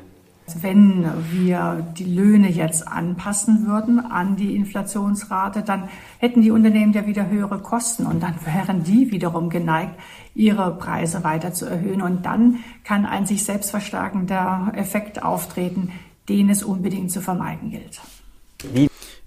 Wenn 0.60 1.04
wir 1.30 1.84
die 1.96 2.04
Löhne 2.04 2.50
jetzt 2.50 2.86
anpassen 2.86 3.66
würden 3.66 3.98
an 3.98 4.36
die 4.36 4.54
Inflationsrate, 4.54 5.62
dann 5.62 5.88
hätten 6.18 6.42
die 6.42 6.50
Unternehmen 6.50 6.92
ja 6.92 7.06
wieder 7.06 7.28
höhere 7.28 7.58
Kosten 7.58 8.06
und 8.06 8.22
dann 8.22 8.34
wären 8.44 8.84
die 8.84 9.10
wiederum 9.10 9.50
geneigt, 9.50 9.94
ihre 10.34 10.76
Preise 10.76 11.24
weiter 11.24 11.52
zu 11.52 11.66
erhöhen. 11.66 12.02
Und 12.02 12.24
dann 12.26 12.58
kann 12.84 13.06
ein 13.06 13.26
sich 13.26 13.44
selbst 13.44 13.70
verstärkender 13.70 14.72
Effekt 14.74 15.22
auftreten, 15.22 15.92
den 16.28 16.50
es 16.50 16.62
unbedingt 16.62 17.10
zu 17.10 17.20
vermeiden 17.20 17.70
gilt. 17.70 18.00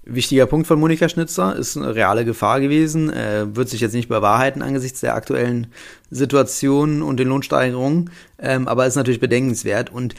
Wichtiger 0.08 0.46
Punkt 0.46 0.68
von 0.68 0.78
Monika 0.78 1.08
Schnitzer 1.08 1.56
ist 1.56 1.76
eine 1.76 1.96
reale 1.96 2.24
Gefahr 2.24 2.60
gewesen, 2.60 3.10
äh, 3.12 3.56
wird 3.56 3.68
sich 3.68 3.80
jetzt 3.80 3.92
nicht 3.92 4.08
bewahrheiten 4.08 4.62
angesichts 4.62 5.00
der 5.00 5.16
aktuellen 5.16 5.66
Situation 6.10 7.02
und 7.02 7.18
den 7.18 7.26
Lohnsteigerungen, 7.26 8.10
ähm, 8.38 8.68
aber 8.68 8.86
ist 8.86 8.94
natürlich 8.94 9.18
bedenkenswert 9.18 9.90
und 9.90 10.14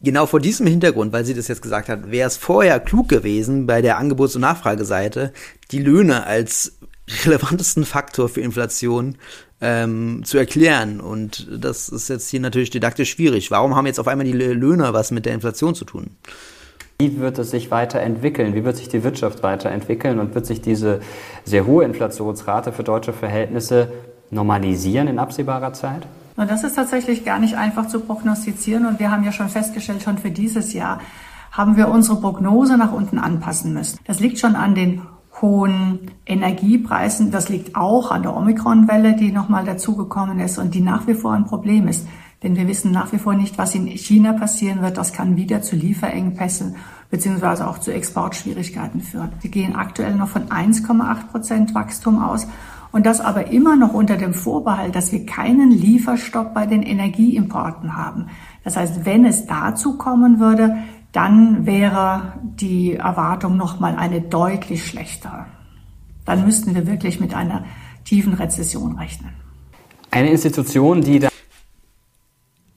genau 0.00 0.26
vor 0.26 0.40
diesem 0.40 0.66
Hintergrund, 0.66 1.12
weil 1.12 1.24
sie 1.24 1.34
das 1.34 1.48
jetzt 1.48 1.62
gesagt 1.62 1.88
hat, 1.88 2.10
wäre 2.10 2.26
es 2.26 2.36
vorher 2.36 2.80
klug 2.80 3.08
gewesen, 3.08 3.66
bei 3.66 3.82
der 3.82 3.98
Angebots- 3.98 4.34
und 4.34 4.42
Nachfrageseite 4.42 5.32
die 5.70 5.78
Löhne 5.78 6.26
als 6.26 6.78
relevantesten 7.24 7.84
Faktor 7.84 8.28
für 8.28 8.40
Inflation 8.40 9.16
ähm, 9.60 10.22
zu 10.24 10.38
erklären. 10.38 11.00
Und 11.00 11.48
das 11.50 11.88
ist 11.88 12.08
jetzt 12.08 12.30
hier 12.30 12.40
natürlich 12.40 12.70
didaktisch 12.70 13.10
schwierig. 13.10 13.50
Warum 13.50 13.74
haben 13.76 13.86
jetzt 13.86 14.00
auf 14.00 14.08
einmal 14.08 14.26
die 14.26 14.32
Löhne 14.32 14.92
was 14.92 15.10
mit 15.10 15.26
der 15.26 15.34
Inflation 15.34 15.74
zu 15.74 15.84
tun? 15.84 16.16
Wie 17.00 17.18
wird 17.18 17.38
es 17.38 17.50
sich 17.50 17.70
weiterentwickeln? 17.70 18.54
Wie 18.54 18.64
wird 18.64 18.76
sich 18.76 18.88
die 18.88 19.02
Wirtschaft 19.02 19.42
weiterentwickeln? 19.42 20.18
Und 20.18 20.34
wird 20.34 20.46
sich 20.46 20.60
diese 20.60 21.00
sehr 21.44 21.66
hohe 21.66 21.84
Inflationsrate 21.84 22.72
für 22.72 22.84
deutsche 22.84 23.12
Verhältnisse 23.12 23.90
normalisieren 24.30 25.08
in 25.08 25.18
absehbarer 25.18 25.72
Zeit? 25.72 26.06
Und 26.40 26.50
das 26.50 26.64
ist 26.64 26.76
tatsächlich 26.76 27.26
gar 27.26 27.38
nicht 27.38 27.58
einfach 27.58 27.86
zu 27.86 28.00
prognostizieren. 28.00 28.86
Und 28.86 28.98
wir 28.98 29.10
haben 29.10 29.24
ja 29.24 29.30
schon 29.30 29.50
festgestellt, 29.50 30.02
schon 30.02 30.16
für 30.16 30.30
dieses 30.30 30.72
Jahr 30.72 30.98
haben 31.52 31.76
wir 31.76 31.88
unsere 31.88 32.18
Prognose 32.18 32.78
nach 32.78 32.92
unten 32.92 33.18
anpassen 33.18 33.74
müssen. 33.74 33.98
Das 34.06 34.20
liegt 34.20 34.38
schon 34.38 34.56
an 34.56 34.74
den 34.74 35.02
hohen 35.42 36.12
Energiepreisen. 36.24 37.30
Das 37.30 37.50
liegt 37.50 37.76
auch 37.76 38.10
an 38.10 38.22
der 38.22 38.34
Omikron-Welle, 38.34 39.16
die 39.16 39.32
nochmal 39.32 39.66
dazugekommen 39.66 40.40
ist 40.40 40.56
und 40.56 40.74
die 40.74 40.80
nach 40.80 41.06
wie 41.06 41.12
vor 41.12 41.34
ein 41.34 41.44
Problem 41.44 41.86
ist. 41.86 42.08
Denn 42.42 42.56
wir 42.56 42.66
wissen 42.66 42.90
nach 42.90 43.12
wie 43.12 43.18
vor 43.18 43.34
nicht, 43.34 43.58
was 43.58 43.74
in 43.74 43.86
China 43.88 44.32
passieren 44.32 44.80
wird. 44.80 44.96
Das 44.96 45.12
kann 45.12 45.36
wieder 45.36 45.60
zu 45.60 45.76
Lieferengpässen 45.76 46.76
beziehungsweise 47.10 47.68
auch 47.68 47.80
zu 47.80 47.92
Exportschwierigkeiten 47.92 49.02
führen. 49.02 49.32
Wir 49.42 49.50
gehen 49.50 49.76
aktuell 49.76 50.14
noch 50.14 50.28
von 50.28 50.46
1,8 50.48 51.26
Prozent 51.30 51.74
Wachstum 51.74 52.22
aus. 52.22 52.46
Und 52.92 53.06
das 53.06 53.20
aber 53.20 53.52
immer 53.52 53.76
noch 53.76 53.94
unter 53.94 54.16
dem 54.16 54.34
Vorbehalt, 54.34 54.96
dass 54.96 55.12
wir 55.12 55.24
keinen 55.24 55.70
Lieferstopp 55.70 56.54
bei 56.54 56.66
den 56.66 56.82
Energieimporten 56.82 57.96
haben. 57.96 58.26
Das 58.64 58.76
heißt, 58.76 59.04
wenn 59.04 59.24
es 59.24 59.46
dazu 59.46 59.96
kommen 59.96 60.40
würde, 60.40 60.76
dann 61.12 61.66
wäre 61.66 62.34
die 62.42 62.94
Erwartung 62.94 63.56
nochmal 63.56 63.96
eine 63.96 64.20
deutlich 64.20 64.86
schlechtere. 64.86 65.46
Dann 66.24 66.44
müssten 66.44 66.74
wir 66.74 66.86
wirklich 66.86 67.20
mit 67.20 67.34
einer 67.34 67.64
tiefen 68.04 68.34
Rezession 68.34 68.98
rechnen. 68.98 69.30
Eine 70.10 70.30
Institution, 70.30 71.00
die 71.00 71.20
da 71.20 71.29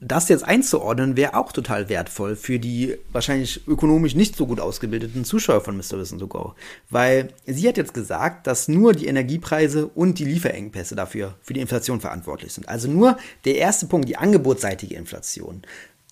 das 0.06 0.28
jetzt 0.28 0.44
einzuordnen, 0.44 1.16
wäre 1.16 1.34
auch 1.34 1.52
total 1.52 1.88
wertvoll 1.88 2.36
für 2.36 2.58
die 2.58 2.96
wahrscheinlich 3.12 3.66
ökonomisch 3.66 4.14
nicht 4.14 4.36
so 4.36 4.46
gut 4.46 4.60
ausgebildeten 4.60 5.24
Zuschauer 5.24 5.62
von 5.62 5.76
Mr. 5.76 5.98
Wissen 5.98 6.18
to 6.18 6.26
Go. 6.26 6.54
Weil 6.90 7.28
sie 7.46 7.68
hat 7.68 7.76
jetzt 7.76 7.94
gesagt, 7.94 8.46
dass 8.46 8.68
nur 8.68 8.92
die 8.92 9.06
Energiepreise 9.06 9.86
und 9.86 10.18
die 10.18 10.24
Lieferengpässe 10.24 10.94
dafür, 10.94 11.34
für 11.42 11.54
die 11.54 11.60
Inflation 11.60 12.00
verantwortlich 12.00 12.52
sind. 12.52 12.68
Also 12.68 12.88
nur 12.90 13.16
der 13.44 13.56
erste 13.56 13.86
Punkt, 13.86 14.08
die 14.08 14.16
angebotsseitige 14.16 14.94
Inflation 14.94 15.62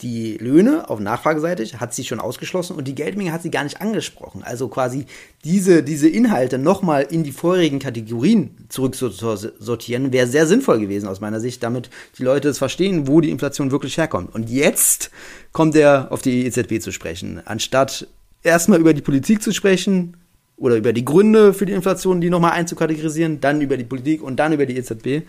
die 0.02 0.36
Löhne 0.38 0.90
auf 0.90 0.98
Nachfrageseite 0.98 1.80
hat 1.80 1.94
sie 1.94 2.04
schon 2.04 2.18
ausgeschlossen 2.18 2.76
und 2.76 2.88
die 2.88 2.94
Geldmenge 2.94 3.32
hat 3.32 3.42
sie 3.42 3.50
gar 3.50 3.62
nicht 3.62 3.80
angesprochen. 3.80 4.42
Also 4.42 4.66
quasi 4.68 5.06
diese, 5.44 5.82
diese 5.84 6.08
Inhalte 6.08 6.58
nochmal 6.58 7.06
in 7.08 7.22
die 7.22 7.30
vorherigen 7.30 7.78
Kategorien 7.78 8.50
zurücksortieren, 8.68 10.12
wäre 10.12 10.26
sehr 10.26 10.46
sinnvoll 10.46 10.80
gewesen 10.80 11.08
aus 11.08 11.20
meiner 11.20 11.40
Sicht, 11.40 11.62
damit 11.62 11.88
die 12.18 12.24
Leute 12.24 12.48
es 12.48 12.58
verstehen, 12.58 13.06
wo 13.06 13.20
die 13.20 13.30
Inflation 13.30 13.70
wirklich 13.70 13.96
herkommt. 13.96 14.34
Und 14.34 14.50
jetzt 14.50 15.10
kommt 15.52 15.76
er 15.76 16.10
auf 16.10 16.20
die 16.20 16.46
EZB 16.46 16.80
zu 16.80 16.90
sprechen, 16.90 17.40
anstatt 17.44 18.08
erstmal 18.42 18.80
über 18.80 18.94
die 18.94 19.02
Politik 19.02 19.40
zu 19.40 19.52
sprechen 19.52 20.16
oder 20.56 20.76
über 20.76 20.92
die 20.92 21.04
Gründe 21.04 21.54
für 21.54 21.66
die 21.66 21.72
Inflation, 21.72 22.20
die 22.20 22.30
nochmal 22.30 22.52
einzukategorisieren, 22.52 23.40
dann 23.40 23.60
über 23.60 23.76
die 23.76 23.84
Politik 23.84 24.22
und 24.22 24.36
dann 24.36 24.52
über 24.52 24.66
die 24.66 24.76
EZB. 24.76 25.28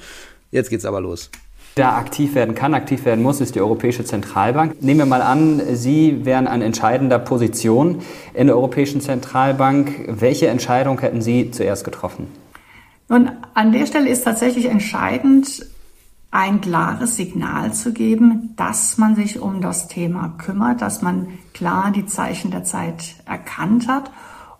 Jetzt 0.51 0.69
geht's 0.69 0.85
aber 0.85 1.01
los 1.01 1.29
da 1.75 1.97
aktiv 1.97 2.35
werden 2.35 2.55
kann, 2.55 2.73
aktiv 2.73 3.05
werden 3.05 3.23
muss, 3.23 3.41
ist 3.41 3.55
die 3.55 3.61
Europäische 3.61 4.05
Zentralbank. 4.05 4.81
Nehmen 4.81 4.99
wir 4.99 5.05
mal 5.05 5.21
an, 5.21 5.61
Sie 5.73 6.25
wären 6.25 6.47
an 6.47 6.61
entscheidender 6.61 7.19
Position 7.19 8.01
in 8.33 8.47
der 8.47 8.55
Europäischen 8.55 9.01
Zentralbank. 9.01 10.05
Welche 10.07 10.47
Entscheidung 10.47 10.99
hätten 10.99 11.21
Sie 11.21 11.51
zuerst 11.51 11.83
getroffen? 11.83 12.27
Nun, 13.09 13.31
an 13.53 13.71
der 13.71 13.85
Stelle 13.85 14.09
ist 14.09 14.23
tatsächlich 14.23 14.65
entscheidend, 14.65 15.65
ein 16.31 16.61
klares 16.61 17.15
Signal 17.15 17.73
zu 17.73 17.93
geben, 17.93 18.53
dass 18.55 18.97
man 18.97 19.15
sich 19.15 19.39
um 19.39 19.61
das 19.61 19.87
Thema 19.87 20.35
kümmert, 20.39 20.81
dass 20.81 21.03
man 21.03 21.27
klar 21.53 21.91
die 21.91 22.07
Zeichen 22.07 22.49
der 22.49 22.63
Zeit 22.63 23.15
erkannt 23.25 23.87
hat 23.87 24.09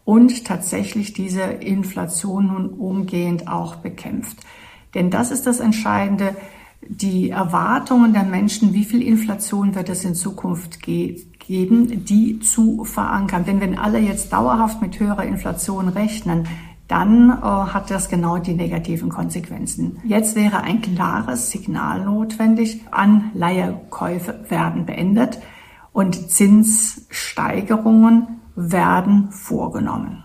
und 0.06 0.46
tatsächlich 0.46 1.14
diese 1.14 1.42
Inflation 1.42 2.48
nun 2.48 2.70
umgehend 2.70 3.48
auch 3.48 3.78
bekämpft. 3.78 4.38
Denn 4.94 5.10
das 5.10 5.32
ist 5.32 5.48
das 5.48 5.60
Entscheidende 5.60 6.36
die 6.90 7.30
Erwartungen 7.30 8.14
der 8.14 8.24
Menschen, 8.24 8.74
wie 8.74 8.86
viel 8.86 9.02
Inflation 9.02 9.76
wird 9.76 9.90
es 9.90 10.06
in 10.06 10.16
Zukunft 10.16 10.82
ge 10.82 11.22
geben, 11.40 12.06
die 12.06 12.40
zu 12.40 12.86
verankern. 12.86 13.44
Denn 13.46 13.60
wenn 13.60 13.78
alle 13.78 14.00
jetzt 14.00 14.32
dauerhaft 14.32 14.82
mit 14.82 14.98
höherer 15.00 15.26
Inflation 15.26 15.90
rechnen, 15.90 16.48
dann 16.88 17.30
äh, 17.30 17.34
hat 17.42 17.92
das 17.92 18.08
genau 18.08 18.38
die 18.38 18.54
negativen 18.54 19.10
Konsequenzen. 19.10 20.00
Jetzt 20.04 20.36
wäre 20.36 20.62
ein 20.62 20.82
klares 20.82 21.52
Signal 21.52 22.06
notwendig. 22.06 22.82
Anleihekäufe 22.92 24.46
werden 24.50 24.86
beendet 24.86 25.40
und 25.92 26.30
Zinssteigerungen 26.30 28.40
werden 28.56 29.32
vorgenommen. 29.32 30.23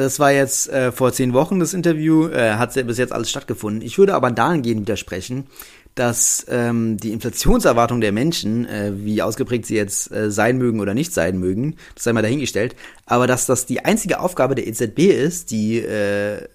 Das 0.00 0.18
war 0.18 0.32
jetzt 0.32 0.70
äh, 0.70 0.92
vor 0.92 1.12
zehn 1.12 1.34
Wochen 1.34 1.60
das 1.60 1.74
Interview, 1.74 2.28
äh, 2.28 2.52
hat 2.52 2.72
bis 2.86 2.96
jetzt 2.96 3.12
alles 3.12 3.28
stattgefunden. 3.28 3.82
Ich 3.82 3.98
würde 3.98 4.14
aber 4.14 4.30
dahingehend 4.30 4.80
widersprechen, 4.80 5.46
dass 5.94 6.46
ähm, 6.48 6.96
die 6.96 7.12
Inflationserwartung 7.12 8.00
der 8.00 8.10
Menschen, 8.10 8.64
äh, 8.64 8.92
wie 8.94 9.20
ausgeprägt 9.20 9.66
sie 9.66 9.76
jetzt 9.76 10.10
äh, 10.10 10.30
sein 10.30 10.56
mögen 10.56 10.80
oder 10.80 10.94
nicht 10.94 11.12
sein 11.12 11.38
mögen, 11.38 11.76
das 11.94 12.04
sei 12.04 12.14
mal 12.14 12.22
dahingestellt, 12.22 12.76
aber 13.04 13.26
dass 13.26 13.44
das 13.44 13.66
die 13.66 13.84
einzige 13.84 14.20
Aufgabe 14.20 14.54
der 14.54 14.66
EZB 14.66 15.00
ist, 15.00 15.50
die 15.50 15.80
äh, 15.80 16.48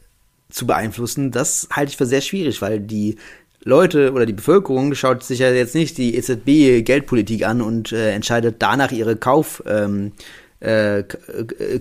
zu 0.49 0.65
beeinflussen, 0.65 1.29
das 1.29 1.67
halte 1.69 1.91
ich 1.91 1.97
für 1.97 2.07
sehr 2.07 2.21
schwierig, 2.21 2.63
weil 2.63 2.79
die 2.79 3.17
Leute 3.63 4.11
oder 4.13 4.25
die 4.25 4.33
Bevölkerung 4.33 4.95
schaut 4.95 5.23
sich 5.23 5.37
ja 5.37 5.51
jetzt 5.51 5.75
nicht 5.75 5.99
die 5.99 6.15
EZB 6.15 6.83
Geldpolitik 6.83 7.45
an 7.45 7.61
und 7.61 7.91
äh, 7.91 8.09
entscheidet 8.09 8.55
danach 8.57 8.91
ihre 8.91 9.15
Kauf 9.15 9.61
ähm, 9.67 10.13
äh, 10.61 11.03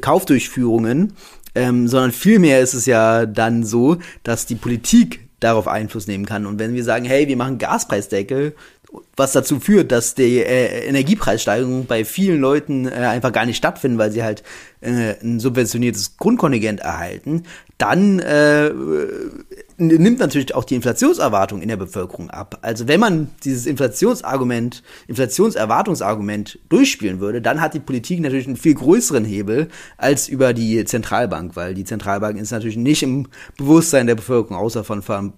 Kaufdurchführungen, 0.01 1.15
ähm, 1.55 1.89
sondern 1.89 2.13
vielmehr 2.13 2.61
ist 2.61 2.75
es 2.75 2.87
ja 2.87 3.27
dann 3.27 3.65
so, 3.65 3.99
dass 4.23 4.47
die 4.47 4.55
Politik 4.55 5.21
darauf 5.41 5.69
Einfluss 5.69 6.07
nehmen 6.07 6.27
kann. 6.27 6.47
Und 6.47 6.59
wenn 6.59 6.75
wir 6.75 6.85
sagen, 6.85 7.05
hey, 7.05 7.29
wir 7.29 7.37
machen 7.37 7.59
Gaspreisdeckel, 7.59 8.55
was 9.17 9.33
dazu 9.33 9.61
führt, 9.61 9.93
dass 9.93 10.15
die 10.15 10.39
äh, 10.39 10.87
Energiepreissteigerungen 10.87 11.87
bei 11.87 12.05
vielen 12.05 12.41
Leuten 12.41 12.87
äh, 12.87 12.93
einfach 12.93 13.33
gar 13.33 13.47
nicht 13.47 13.57
stattfinden, 13.57 13.99
weil 13.99 14.13
sie 14.13 14.23
halt 14.23 14.43
äh, 14.81 15.15
ein 15.23 15.41
subventioniertes 15.41 16.17
Grundkontingent 16.17 16.81
erhalten, 16.81 17.45
dann 17.79 18.21
äh, 18.21 18.71
nimmt 19.77 20.19
natürlich 20.19 20.55
auch 20.55 20.65
die 20.65 20.75
Inflationserwartung 20.75 21.61
in 21.61 21.69
der 21.69 21.77
Bevölkerung 21.77 22.31
ab. 22.31 22.59
Also 22.63 22.87
wenn 22.89 23.01
man 23.01 23.31
dieses 23.45 23.67
Inflationsargument, 23.67 24.83
Inflationserwartungsargument 25.09 26.59
durchspielen 26.69 27.21
würde, 27.21 27.43
dann 27.43 27.61
hat 27.61 27.75
die 27.75 27.81
Politik 27.81 28.21
natürlich 28.21 28.47
einen 28.47 28.57
viel 28.57 28.75
größeren 28.75 29.25
Hebel 29.25 29.69
als 29.97 30.29
über 30.29 30.53
die 30.53 30.85
Zentralbank, 30.85 31.57
weil 31.57 31.75
die 31.75 31.85
Zentralbank 31.85 32.39
ist 32.39 32.53
natürlich 32.53 32.77
nicht 32.77 33.03
im 33.03 33.29
Bewusstsein 33.57 34.07
der 34.07 34.15
Bevölkerung, 34.15 34.57
außer 34.57 34.85
von, 34.85 35.33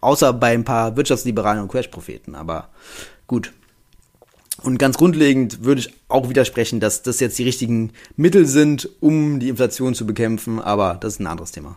außer 0.00 0.32
bei 0.32 0.52
ein 0.52 0.64
paar 0.64 0.96
Wirtschaftsliberalen 0.96 1.62
und 1.62 1.70
Crash-Propheten. 1.70 2.34
Aber 2.34 2.68
gut. 3.26 3.52
Und 4.62 4.78
ganz 4.78 4.96
grundlegend 4.96 5.64
würde 5.64 5.80
ich 5.80 5.92
auch 6.08 6.28
widersprechen, 6.28 6.78
dass 6.78 7.02
das 7.02 7.20
jetzt 7.20 7.38
die 7.38 7.44
richtigen 7.44 7.92
Mittel 8.16 8.46
sind, 8.46 8.88
um 9.00 9.40
die 9.40 9.48
Inflation 9.48 9.94
zu 9.94 10.06
bekämpfen, 10.06 10.60
aber 10.60 10.98
das 11.00 11.14
ist 11.14 11.20
ein 11.20 11.26
anderes 11.26 11.50
Thema. 11.52 11.76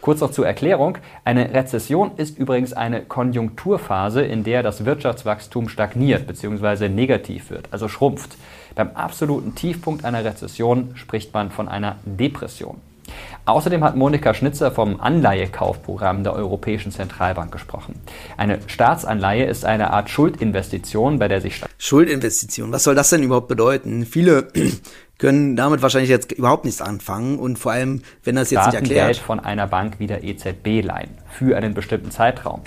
Kurz 0.00 0.20
noch 0.20 0.30
zur 0.30 0.46
Erklärung. 0.46 0.96
Eine 1.24 1.52
Rezession 1.52 2.12
ist 2.16 2.38
übrigens 2.38 2.72
eine 2.72 3.02
Konjunkturphase, 3.02 4.22
in 4.22 4.44
der 4.44 4.62
das 4.62 4.84
Wirtschaftswachstum 4.86 5.68
stagniert 5.68 6.26
bzw. 6.26 6.88
negativ 6.88 7.50
wird, 7.50 7.68
also 7.70 7.88
schrumpft. 7.88 8.36
Beim 8.74 8.90
absoluten 8.94 9.54
Tiefpunkt 9.54 10.04
einer 10.04 10.24
Rezession 10.24 10.92
spricht 10.94 11.34
man 11.34 11.50
von 11.50 11.68
einer 11.68 11.96
Depression. 12.04 12.80
Außerdem 13.50 13.82
hat 13.82 13.96
Monika 13.96 14.32
Schnitzer 14.32 14.70
vom 14.70 15.00
Anleihekaufprogramm 15.00 16.22
der 16.22 16.34
Europäischen 16.34 16.92
Zentralbank 16.92 17.50
gesprochen. 17.50 18.00
Eine 18.36 18.60
Staatsanleihe 18.66 19.44
ist 19.44 19.64
eine 19.64 19.92
Art 19.92 20.08
Schuldinvestition, 20.08 21.18
bei 21.18 21.28
der 21.28 21.40
sich 21.40 21.60
Schuldinvestition, 21.78 22.72
was 22.72 22.84
soll 22.84 22.94
das 22.94 23.10
denn 23.10 23.22
überhaupt 23.22 23.48
bedeuten? 23.48 24.06
Viele 24.06 24.48
können 25.18 25.56
damit 25.56 25.82
wahrscheinlich 25.82 26.10
jetzt 26.10 26.32
überhaupt 26.32 26.64
nichts 26.64 26.80
anfangen 26.80 27.38
und 27.38 27.58
vor 27.58 27.72
allem, 27.72 28.02
wenn 28.24 28.36
das 28.36 28.50
jetzt 28.50 28.62
Staaten 28.62 28.82
nicht 28.82 28.92
erklärt. 28.92 29.06
Geld 29.08 29.18
von 29.18 29.40
einer 29.40 29.66
Bank 29.66 29.94
wie 29.98 30.06
der 30.06 30.22
EZB 30.22 30.82
leihen 30.82 31.18
für 31.28 31.56
einen 31.56 31.74
bestimmten 31.74 32.10
Zeitraum. 32.10 32.62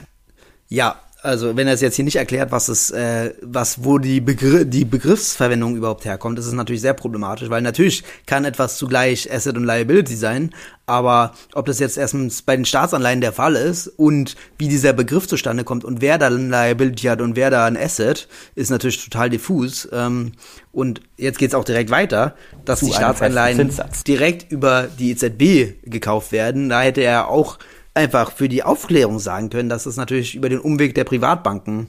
Ja, 0.68 0.96
also 1.24 1.56
wenn 1.56 1.68
er 1.68 1.74
es 1.74 1.82
jetzt 1.82 1.96
hier 1.96 2.06
nicht 2.06 2.18
erklärt, 2.18 2.52
was 2.52 2.68
es, 2.68 2.92
äh, 2.92 3.34
was, 3.42 3.84
wo 3.86 3.98
die, 3.98 4.20
Begr 4.20 4.66
die 4.66 4.84
Begriffsverwendung 4.84 5.78
überhaupt 5.78 6.04
herkommt, 6.04 6.38
ist 6.38 6.46
es 6.46 6.54
natürlich 6.54 6.82
sehr 6.82 6.94
problematisch, 6.94 7.50
weil 7.50 7.62
natürlich 7.62 8.04
kann 8.26 8.44
etwas 8.44 8.78
zugleich 8.78 9.32
Asset 9.32 9.56
und 9.56 9.64
Liability 9.64 10.16
sein, 10.16 10.54
aber 10.86 11.34
ob 11.54 11.66
das 11.66 11.80
jetzt 11.80 11.98
erstens 11.98 12.42
bei 12.42 12.58
den 12.58 12.66
Staatsanleihen 12.66 13.22
der 13.22 13.32
Fall 13.32 13.56
ist 13.56 13.88
und 13.88 14.36
wie 14.58 14.68
dieser 14.68 14.92
Begriff 14.92 15.28
zustande 15.28 15.64
kommt 15.64 15.86
und 15.86 16.02
wer 16.02 16.18
da 16.18 16.28
ein 16.28 16.50
Liability 16.50 17.08
hat 17.08 17.22
und 17.22 17.38
wer 17.38 17.50
da 17.50 17.66
ein 17.66 17.78
Asset, 17.78 18.28
ist 18.56 18.70
natürlich 18.70 19.02
total 19.02 19.30
diffus. 19.30 19.88
Ähm, 19.94 20.34
und 20.74 21.02
jetzt 21.16 21.40
geht's 21.40 21.56
auch 21.56 21.64
direkt 21.64 21.90
weiter, 21.90 22.36
dass 22.66 22.80
Zu 22.80 22.88
die 22.88 22.94
Staatsanleihen 22.94 23.72
direkt 24.06 24.52
über 24.52 24.90
die 25.00 25.12
EZB 25.12 25.82
gekauft 25.90 26.34
werden. 26.34 26.68
Da 26.68 26.82
hätte 26.82 27.02
er 27.02 27.30
auch 27.30 27.60
einfach 27.94 28.32
für 28.32 28.50
die 28.50 28.64
Aufklärung 28.64 29.20
sagen 29.20 29.50
können, 29.50 29.70
dass 29.70 29.86
es 29.86 29.98
natürlich 29.98 30.36
über 30.36 30.50
den 30.50 30.60
Umweg 30.60 30.96
der 30.96 31.04
Privatbanken 31.04 31.88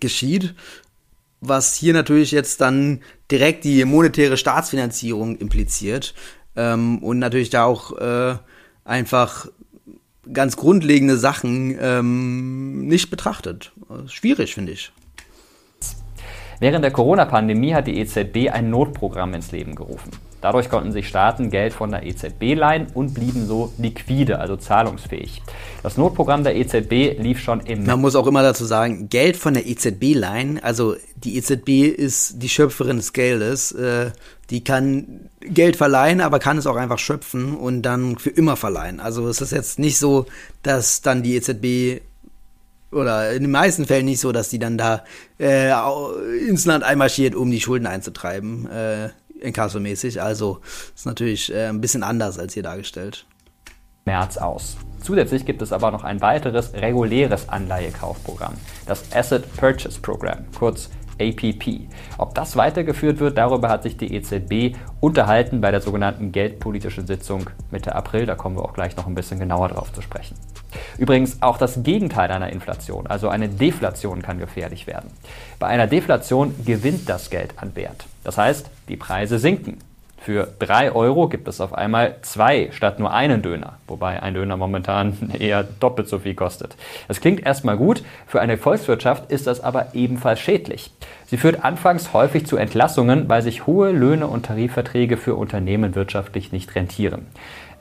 geschieht, 0.00 0.54
was 1.40 1.74
hier 1.74 1.92
natürlich 1.92 2.30
jetzt 2.30 2.60
dann 2.60 3.02
direkt 3.30 3.64
die 3.64 3.84
monetäre 3.84 4.36
Staatsfinanzierung 4.36 5.36
impliziert 5.36 6.14
ähm, 6.54 6.98
und 6.98 7.18
natürlich 7.18 7.50
da 7.50 7.64
auch 7.64 7.96
äh, 7.98 8.36
einfach 8.84 9.48
ganz 10.32 10.56
grundlegende 10.56 11.16
Sachen 11.16 11.76
ähm, 11.80 12.86
nicht 12.86 13.10
betrachtet. 13.10 13.72
Schwierig, 14.08 14.54
finde 14.54 14.72
ich. 14.72 14.92
Während 16.58 16.84
der 16.84 16.90
Corona-Pandemie 16.90 17.74
hat 17.74 17.86
die 17.86 17.98
EZB 17.98 18.50
ein 18.50 18.70
Notprogramm 18.70 19.34
ins 19.34 19.52
Leben 19.52 19.74
gerufen. 19.74 20.10
Dadurch 20.40 20.68
konnten 20.68 20.92
sich 20.92 21.08
Staaten 21.08 21.50
Geld 21.50 21.72
von 21.72 21.90
der 21.90 22.04
EZB 22.04 22.54
leihen 22.54 22.88
und 22.94 23.14
blieben 23.14 23.46
so 23.46 23.72
liquide, 23.78 24.38
also 24.38 24.56
zahlungsfähig. 24.56 25.42
Das 25.82 25.96
Notprogramm 25.96 26.44
der 26.44 26.56
EZB 26.56 27.18
lief 27.18 27.40
schon 27.40 27.60
im. 27.60 27.84
Man 27.84 28.00
muss 28.00 28.16
auch 28.16 28.26
immer 28.26 28.42
dazu 28.42 28.64
sagen, 28.64 29.08
Geld 29.08 29.36
von 29.36 29.54
der 29.54 29.66
EZB 29.66 30.14
leihen, 30.14 30.62
also 30.62 30.96
die 31.16 31.36
EZB 31.36 31.88
ist 31.88 32.42
die 32.42 32.48
Schöpferin 32.48 32.96
des 32.96 33.12
Geldes, 33.12 33.72
äh, 33.72 34.10
die 34.50 34.62
kann 34.62 35.30
Geld 35.40 35.76
verleihen, 35.76 36.20
aber 36.20 36.38
kann 36.38 36.58
es 36.58 36.66
auch 36.66 36.76
einfach 36.76 36.98
schöpfen 36.98 37.56
und 37.56 37.82
dann 37.82 38.18
für 38.18 38.30
immer 38.30 38.56
verleihen. 38.56 39.00
Also 39.00 39.28
es 39.28 39.40
ist 39.40 39.52
jetzt 39.52 39.78
nicht 39.78 39.98
so, 39.98 40.26
dass 40.62 41.02
dann 41.02 41.22
die 41.22 41.36
EZB 41.36 42.02
oder 42.92 43.32
in 43.32 43.42
den 43.42 43.50
meisten 43.50 43.84
Fällen 43.84 44.06
nicht 44.06 44.20
so, 44.20 44.32
dass 44.32 44.48
die 44.48 44.58
dann 44.58 44.78
da 44.78 45.04
äh, 45.38 45.70
ins 46.48 46.64
Land 46.64 46.84
einmarschiert, 46.84 47.34
um 47.34 47.50
die 47.50 47.60
Schulden 47.60 47.86
einzutreiben, 47.86 48.70
äh, 48.70 49.08
inkassomäßig. 49.40 50.22
Also 50.22 50.60
ist 50.94 51.06
natürlich 51.06 51.52
äh, 51.52 51.68
ein 51.68 51.80
bisschen 51.80 52.02
anders 52.02 52.38
als 52.38 52.54
hier 52.54 52.62
dargestellt. 52.62 53.26
März 54.04 54.36
aus. 54.36 54.76
Zusätzlich 55.02 55.44
gibt 55.44 55.62
es 55.62 55.72
aber 55.72 55.90
noch 55.90 56.04
ein 56.04 56.20
weiteres 56.20 56.72
reguläres 56.74 57.48
Anleihekaufprogramm, 57.48 58.54
das 58.86 59.12
Asset 59.12 59.44
Purchase 59.56 60.00
Program, 60.00 60.44
kurz 60.56 60.90
APP. 61.20 61.88
Ob 62.18 62.34
das 62.34 62.56
weitergeführt 62.56 63.20
wird, 63.20 63.38
darüber 63.38 63.68
hat 63.68 63.82
sich 63.82 63.96
die 63.96 64.14
EZB 64.14 64.76
unterhalten 65.00 65.60
bei 65.60 65.70
der 65.70 65.80
sogenannten 65.80 66.32
geldpolitischen 66.32 67.06
Sitzung 67.06 67.50
Mitte 67.70 67.94
April. 67.94 68.26
Da 68.26 68.34
kommen 68.34 68.56
wir 68.56 68.64
auch 68.64 68.74
gleich 68.74 68.96
noch 68.96 69.06
ein 69.06 69.14
bisschen 69.14 69.38
genauer 69.38 69.68
drauf 69.68 69.92
zu 69.92 70.02
sprechen. 70.02 70.36
Übrigens 70.98 71.42
auch 71.42 71.58
das 71.58 71.82
Gegenteil 71.82 72.30
einer 72.30 72.50
Inflation, 72.50 73.06
also 73.06 73.28
eine 73.28 73.48
Deflation, 73.48 74.22
kann 74.22 74.38
gefährlich 74.38 74.86
werden. 74.86 75.10
Bei 75.58 75.66
einer 75.66 75.86
Deflation 75.86 76.54
gewinnt 76.64 77.08
das 77.08 77.30
Geld 77.30 77.54
an 77.56 77.74
Wert. 77.76 78.06
Das 78.24 78.38
heißt, 78.38 78.70
die 78.88 78.96
Preise 78.96 79.38
sinken. 79.38 79.78
Für 80.26 80.48
3 80.58 80.90
Euro 80.90 81.28
gibt 81.28 81.46
es 81.46 81.60
auf 81.60 81.72
einmal 81.72 82.16
zwei 82.22 82.70
statt 82.72 82.98
nur 82.98 83.12
einen 83.12 83.42
Döner, 83.42 83.74
wobei 83.86 84.20
ein 84.20 84.34
Döner 84.34 84.56
momentan 84.56 85.30
eher 85.38 85.62
doppelt 85.62 86.08
so 86.08 86.18
viel 86.18 86.34
kostet. 86.34 86.74
Das 87.06 87.20
klingt 87.20 87.46
erstmal 87.46 87.76
gut, 87.76 88.02
für 88.26 88.40
eine 88.40 88.58
Volkswirtschaft 88.58 89.30
ist 89.30 89.46
das 89.46 89.60
aber 89.60 89.94
ebenfalls 89.94 90.40
schädlich. 90.40 90.90
Sie 91.26 91.36
führt 91.36 91.64
anfangs 91.64 92.12
häufig 92.12 92.44
zu 92.44 92.56
Entlassungen, 92.56 93.28
weil 93.28 93.42
sich 93.42 93.68
hohe 93.68 93.92
Löhne 93.92 94.26
und 94.26 94.46
Tarifverträge 94.46 95.16
für 95.16 95.36
Unternehmen 95.36 95.94
wirtschaftlich 95.94 96.50
nicht 96.50 96.74
rentieren. 96.74 97.26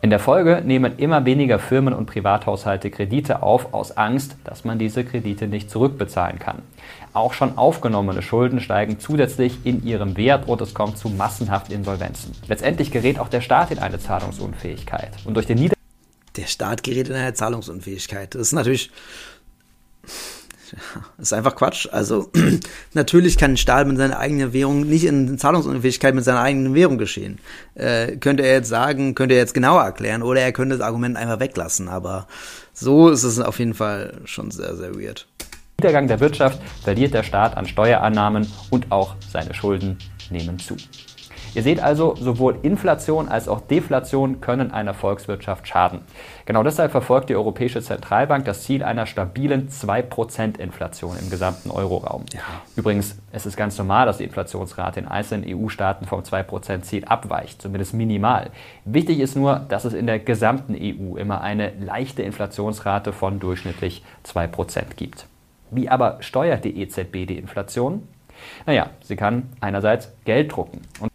In 0.01 0.09
der 0.11 0.19
Folge 0.19 0.61
nehmen 0.63 0.97
immer 0.97 1.25
weniger 1.25 1.57
Firmen 1.57 1.93
und 1.93 2.05
Privathaushalte 2.05 2.91
Kredite 2.91 3.41
auf, 3.41 3.73
aus 3.73 3.97
Angst, 3.97 4.35
dass 4.43 4.63
man 4.63 4.77
diese 4.77 5.03
Kredite 5.03 5.47
nicht 5.47 5.71
zurückbezahlen 5.71 6.37
kann. 6.37 6.61
Auch 7.13 7.33
schon 7.33 7.57
aufgenommene 7.57 8.21
Schulden 8.21 8.59
steigen 8.59 8.99
zusätzlich 8.99 9.65
in 9.65 9.83
ihrem 9.83 10.15
Wert 10.17 10.47
und 10.47 10.61
es 10.61 10.73
kommt 10.73 10.97
zu 10.97 11.09
massenhaft 11.09 11.71
Insolvenzen. 11.71 12.33
Letztendlich 12.47 12.91
gerät 12.91 13.19
auch 13.19 13.29
der 13.29 13.41
Staat 13.41 13.71
in 13.71 13.79
eine 13.79 13.99
Zahlungsunfähigkeit. 13.99 15.11
Und 15.25 15.33
durch 15.35 15.47
den 15.47 15.57
Nieder 15.57 15.75
Der 16.35 16.47
Staat 16.47 16.83
gerät 16.83 17.07
in 17.07 17.15
eine 17.15 17.33
Zahlungsunfähigkeit. 17.33 18.35
Das 18.35 18.41
ist 18.41 18.53
natürlich 18.53 18.91
das 20.71 20.81
ist 21.27 21.33
einfach 21.33 21.55
Quatsch. 21.55 21.87
Also 21.91 22.31
natürlich 22.93 23.37
kann 23.37 23.51
ein 23.51 23.57
Staat 23.57 23.87
mit 23.87 23.97
seiner 23.97 24.19
eigenen 24.19 24.53
Währung 24.53 24.81
nicht 24.81 25.05
in 25.05 25.37
Zahlungsunfähigkeit 25.37 26.15
mit 26.15 26.23
seiner 26.23 26.41
eigenen 26.41 26.73
Währung 26.73 26.97
geschehen. 26.97 27.39
Äh, 27.75 28.17
könnte 28.17 28.43
er 28.43 28.53
jetzt 28.53 28.69
sagen, 28.69 29.15
könnte 29.15 29.35
er 29.35 29.41
jetzt 29.41 29.53
genauer 29.53 29.83
erklären 29.83 30.23
oder 30.23 30.41
er 30.41 30.51
könnte 30.51 30.77
das 30.77 30.85
Argument 30.85 31.17
einfach 31.17 31.39
weglassen. 31.39 31.89
Aber 31.89 32.27
so 32.73 33.09
ist 33.09 33.23
es 33.23 33.39
auf 33.39 33.59
jeden 33.59 33.73
Fall 33.73 34.21
schon 34.25 34.51
sehr, 34.51 34.75
sehr 34.75 34.95
weird. 34.95 35.27
Niedergang 35.79 36.07
der 36.07 36.19
Wirtschaft 36.19 36.59
verliert 36.83 37.13
der 37.13 37.23
Staat 37.23 37.57
an 37.57 37.67
Steuerannahmen 37.67 38.47
und 38.69 38.91
auch 38.91 39.15
seine 39.31 39.53
Schulden 39.53 39.97
nehmen 40.29 40.57
zu. 40.57 40.75
Ihr 41.55 41.63
seht 41.63 41.81
also, 41.81 42.15
sowohl 42.15 42.57
Inflation 42.63 43.29
als 43.29 43.47
auch 43.47 43.61
Deflation 43.61 44.41
können 44.41 44.71
einer 44.71 44.93
Volkswirtschaft 44.93 45.65
schaden. 45.67 46.01
Genau 46.45 46.63
deshalb 46.63 46.91
verfolgt 46.91 47.29
die 47.29 47.35
Europäische 47.35 47.81
Zentralbank 47.81 48.43
das 48.43 48.63
Ziel 48.63 48.83
einer 48.83 49.05
stabilen 49.05 49.69
2% 49.69 50.59
Inflation 50.59 51.17
im 51.17 51.29
gesamten 51.29 51.71
Euroraum. 51.71 52.25
Ja. 52.33 52.41
Übrigens, 52.75 53.17
es 53.31 53.45
ist 53.45 53.55
ganz 53.55 53.77
normal, 53.77 54.05
dass 54.05 54.17
die 54.17 54.25
Inflationsrate 54.25 54.99
in 54.99 55.07
einzelnen 55.07 55.45
EU-Staaten 55.47 56.05
vom 56.05 56.21
2%-Ziel 56.21 57.05
abweicht, 57.05 57.61
zumindest 57.61 57.93
minimal. 57.93 58.49
Wichtig 58.83 59.19
ist 59.19 59.37
nur, 59.37 59.61
dass 59.69 59.85
es 59.85 59.93
in 59.93 60.07
der 60.07 60.19
gesamten 60.19 60.75
EU 60.75 61.15
immer 61.15 61.39
eine 61.39 61.71
leichte 61.79 62.21
Inflationsrate 62.21 63.13
von 63.13 63.39
durchschnittlich 63.39 64.03
2% 64.25 64.95
gibt. 64.97 65.25
Wie 65.71 65.87
aber 65.87 66.17
steuert 66.19 66.65
die 66.65 66.81
EZB 66.81 67.25
die 67.27 67.37
Inflation? 67.37 68.05
Naja, 68.65 68.89
sie 69.01 69.15
kann 69.15 69.49
einerseits 69.61 70.11
Geld 70.25 70.51
drucken. 70.51 70.81
Und 70.99 71.11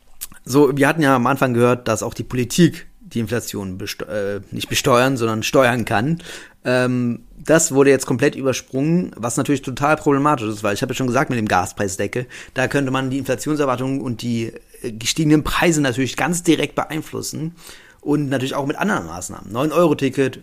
so, 0.50 0.76
wir 0.76 0.88
hatten 0.88 1.02
ja 1.02 1.14
am 1.14 1.26
Anfang 1.26 1.54
gehört, 1.54 1.86
dass 1.88 2.02
auch 2.02 2.14
die 2.14 2.24
Politik 2.24 2.86
die 3.00 3.20
Inflation 3.20 3.78
beste 3.78 4.42
äh, 4.50 4.54
nicht 4.54 4.68
besteuern, 4.68 5.16
sondern 5.16 5.42
steuern 5.42 5.84
kann. 5.84 6.18
Ähm, 6.64 7.24
das 7.38 7.72
wurde 7.72 7.90
jetzt 7.90 8.06
komplett 8.06 8.34
übersprungen, 8.34 9.12
was 9.16 9.36
natürlich 9.36 9.62
total 9.62 9.96
problematisch 9.96 10.48
ist, 10.48 10.62
weil 10.62 10.74
ich 10.74 10.82
habe 10.82 10.92
ja 10.92 10.96
schon 10.96 11.06
gesagt 11.06 11.30
mit 11.30 11.38
dem 11.38 11.48
Gaspreisdeckel, 11.48 12.26
da 12.54 12.68
könnte 12.68 12.90
man 12.90 13.10
die 13.10 13.18
Inflationserwartungen 13.18 14.00
und 14.00 14.22
die 14.22 14.52
äh, 14.82 14.92
gestiegenen 14.92 15.44
Preise 15.44 15.80
natürlich 15.80 16.16
ganz 16.16 16.42
direkt 16.42 16.74
beeinflussen 16.74 17.54
und 18.00 18.28
natürlich 18.28 18.54
auch 18.54 18.66
mit 18.66 18.76
anderen 18.76 19.06
Maßnahmen. 19.06 19.52
9-Euro-Ticket, 19.52 20.40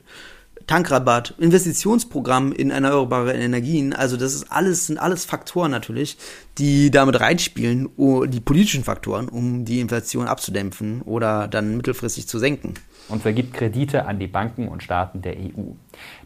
Tankrabatt, 0.67 1.33
Investitionsprogramm 1.39 2.51
in 2.51 2.71
erneuerbare 2.71 3.31
Energien. 3.31 3.93
Also 3.93 4.17
das 4.17 4.33
ist 4.33 4.51
alles, 4.51 4.87
sind 4.87 4.97
alles 4.97 5.23
Faktoren 5.23 5.71
natürlich, 5.71 6.17
die 6.57 6.91
damit 6.91 7.21
reinspielen, 7.21 7.87
die 7.97 8.41
politischen 8.41 8.83
Faktoren, 8.83 9.29
um 9.29 9.63
die 9.63 9.79
Inflation 9.79 10.27
abzudämpfen 10.27 11.03
oder 11.03 11.47
dann 11.47 11.77
mittelfristig 11.77 12.27
zu 12.27 12.37
senken. 12.37 12.73
Und 13.07 13.21
vergibt 13.21 13.53
Kredite 13.53 14.05
an 14.05 14.19
die 14.19 14.27
Banken 14.27 14.67
und 14.67 14.83
Staaten 14.83 15.21
der 15.21 15.37
EU. 15.37 15.71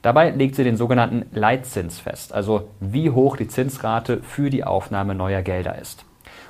Dabei 0.02 0.32
legt 0.32 0.56
sie 0.56 0.64
den 0.64 0.76
sogenannten 0.76 1.28
Leitzins 1.38 2.00
fest, 2.00 2.34
also 2.34 2.70
wie 2.80 3.12
hoch 3.12 3.38
die 3.38 3.48
Zinsrate 3.48 4.22
für 4.24 4.50
die 4.50 4.64
Aufnahme 4.64 5.14
neuer 5.14 5.44
Gelder 5.44 5.80
ist. 5.80 6.04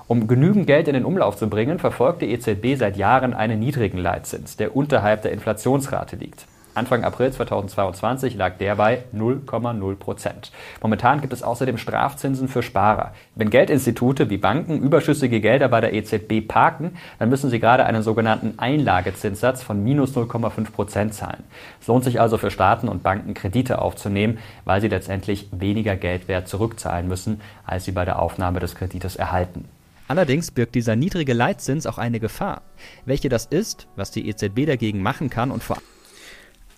Um 0.07 0.27
genügend 0.27 0.65
Geld 0.65 0.87
in 0.87 0.93
den 0.93 1.05
Umlauf 1.05 1.35
zu 1.35 1.49
bringen, 1.49 1.77
verfolgt 1.77 2.21
die 2.21 2.31
EZB 2.31 2.77
seit 2.77 2.95
Jahren 2.95 3.33
einen 3.33 3.59
niedrigen 3.59 3.97
Leitzins, 3.97 4.55
der 4.55 4.77
unterhalb 4.77 5.23
der 5.23 5.33
Inflationsrate 5.33 6.15
liegt. 6.15 6.45
Anfang 6.73 7.03
April 7.03 7.33
2022 7.33 8.35
lag 8.35 8.57
der 8.57 8.75
bei 8.75 9.03
0,0 9.13 9.95
Prozent. 9.95 10.51
Momentan 10.81 11.19
gibt 11.19 11.33
es 11.33 11.43
außerdem 11.43 11.77
Strafzinsen 11.77 12.47
für 12.47 12.63
Sparer. 12.63 13.13
Wenn 13.35 13.49
Geldinstitute 13.49 14.29
wie 14.29 14.37
Banken 14.37 14.79
überschüssige 14.81 15.41
Gelder 15.41 15.67
bei 15.67 15.81
der 15.81 15.93
EZB 15.93 16.47
parken, 16.47 16.97
dann 17.19 17.29
müssen 17.29 17.49
sie 17.49 17.59
gerade 17.59 17.85
einen 17.85 18.03
sogenannten 18.03 18.57
Einlagezinssatz 18.57 19.63
von 19.63 19.83
minus 19.83 20.15
0,5 20.15 20.71
Prozent 20.71 21.13
zahlen. 21.13 21.43
Es 21.81 21.87
lohnt 21.87 22.05
sich 22.05 22.21
also 22.21 22.37
für 22.37 22.51
Staaten 22.51 22.87
und 22.87 23.03
Banken 23.03 23.33
Kredite 23.33 23.81
aufzunehmen, 23.81 24.37
weil 24.63 24.79
sie 24.79 24.87
letztendlich 24.87 25.49
weniger 25.51 25.97
Geldwert 25.97 26.47
zurückzahlen 26.47 27.07
müssen, 27.07 27.41
als 27.65 27.83
sie 27.83 27.91
bei 27.91 28.05
der 28.05 28.19
Aufnahme 28.19 28.61
des 28.61 28.75
Kredites 28.75 29.17
erhalten. 29.17 29.65
Allerdings 30.07 30.51
birgt 30.51 30.75
dieser 30.75 30.95
niedrige 30.95 31.33
Leitzins 31.33 31.85
auch 31.85 31.97
eine 31.97 32.19
Gefahr. 32.19 32.61
Welche 33.05 33.29
das 33.29 33.45
ist, 33.45 33.87
was 33.95 34.11
die 34.11 34.27
EZB 34.27 34.65
dagegen 34.65 35.01
machen 35.01 35.29
kann 35.29 35.51
und 35.51 35.63
vor 35.63 35.77
allem 35.77 35.90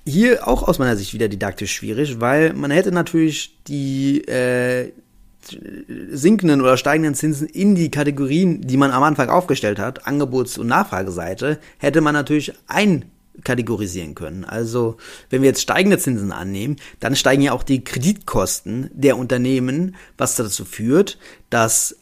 hier 0.06 0.48
auch 0.48 0.64
aus 0.64 0.80
meiner 0.80 0.98
Sicht 0.98 1.14
wieder 1.14 1.30
didaktisch 1.30 1.74
schwierig, 1.74 2.20
weil 2.20 2.54
man 2.54 2.72
hätte 2.72 2.92
natürlich 2.92 3.58
die 3.68 4.22
äh, 4.28 4.92
sinkenden 6.12 6.62
oder 6.62 6.78
steigenden 6.78 7.16
Zinsen 7.16 7.48
in 7.48 7.76
die 7.76 7.92
Kategorien, 7.92 8.62
die 8.62 8.78
man 8.78 8.92
am 8.92 9.04
Anfang 9.04 9.30
aufgestellt 9.30 9.80
hat, 9.80 10.08
Angebots- 10.08 10.58
und 10.58 10.68
Nachfrageseite, 10.68 11.60
hätte 11.78 12.02
man 12.02 12.14
natürlich 12.14 12.54
ein 12.68 13.06
kategorisieren 13.44 14.14
können. 14.14 14.46
Also, 14.46 14.98
wenn 15.30 15.42
wir 15.42 15.50
jetzt 15.50 15.62
steigende 15.62 15.98
Zinsen 15.98 16.32
annehmen, 16.32 16.76
dann 17.00 17.16
steigen 17.16 17.42
ja 17.42 17.52
auch 17.52 17.64
die 17.64 17.84
Kreditkosten 17.84 18.92
der 18.94 19.18
Unternehmen, 19.18 19.96
was 20.18 20.36
dazu 20.36 20.66
führt, 20.66 21.18
dass 21.50 21.96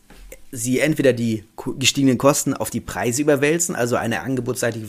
sie 0.51 0.79
entweder 0.79 1.13
die 1.13 1.45
gestiegenen 1.77 2.17
Kosten 2.17 2.53
auf 2.53 2.69
die 2.69 2.81
Preise 2.81 3.21
überwälzen, 3.21 3.75
also 3.75 3.95
eine 3.95 4.21
angebotsseitige, 4.21 4.87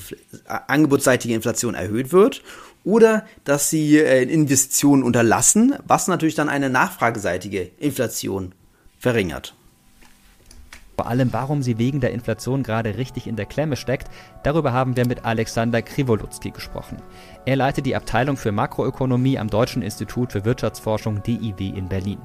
äh, 0.48 0.58
angebotsseitige 0.66 1.34
Inflation 1.34 1.74
erhöht 1.74 2.12
wird, 2.12 2.42
oder 2.84 3.24
dass 3.44 3.70
sie 3.70 3.98
äh, 3.98 4.22
Investitionen 4.22 5.02
unterlassen, 5.02 5.74
was 5.86 6.08
natürlich 6.08 6.34
dann 6.34 6.48
eine 6.48 6.70
nachfrageseitige 6.70 7.70
Inflation 7.78 8.54
verringert. 8.98 9.54
Vor 10.96 11.06
allem, 11.06 11.32
warum 11.32 11.62
sie 11.62 11.78
wegen 11.78 12.00
der 12.00 12.12
Inflation 12.12 12.62
gerade 12.62 12.96
richtig 12.96 13.26
in 13.26 13.34
der 13.34 13.46
Klemme 13.46 13.76
steckt, 13.76 14.08
darüber 14.42 14.72
haben 14.72 14.96
wir 14.96 15.06
mit 15.06 15.24
Alexander 15.24 15.82
Krivolutzki 15.82 16.50
gesprochen. 16.50 16.98
Er 17.46 17.56
leitet 17.56 17.86
die 17.86 17.96
Abteilung 17.96 18.36
für 18.36 18.52
Makroökonomie 18.52 19.38
am 19.38 19.48
Deutschen 19.48 19.82
Institut 19.82 20.32
für 20.32 20.44
Wirtschaftsforschung 20.44 21.22
DIW 21.22 21.70
in 21.70 21.88
Berlin. 21.88 22.18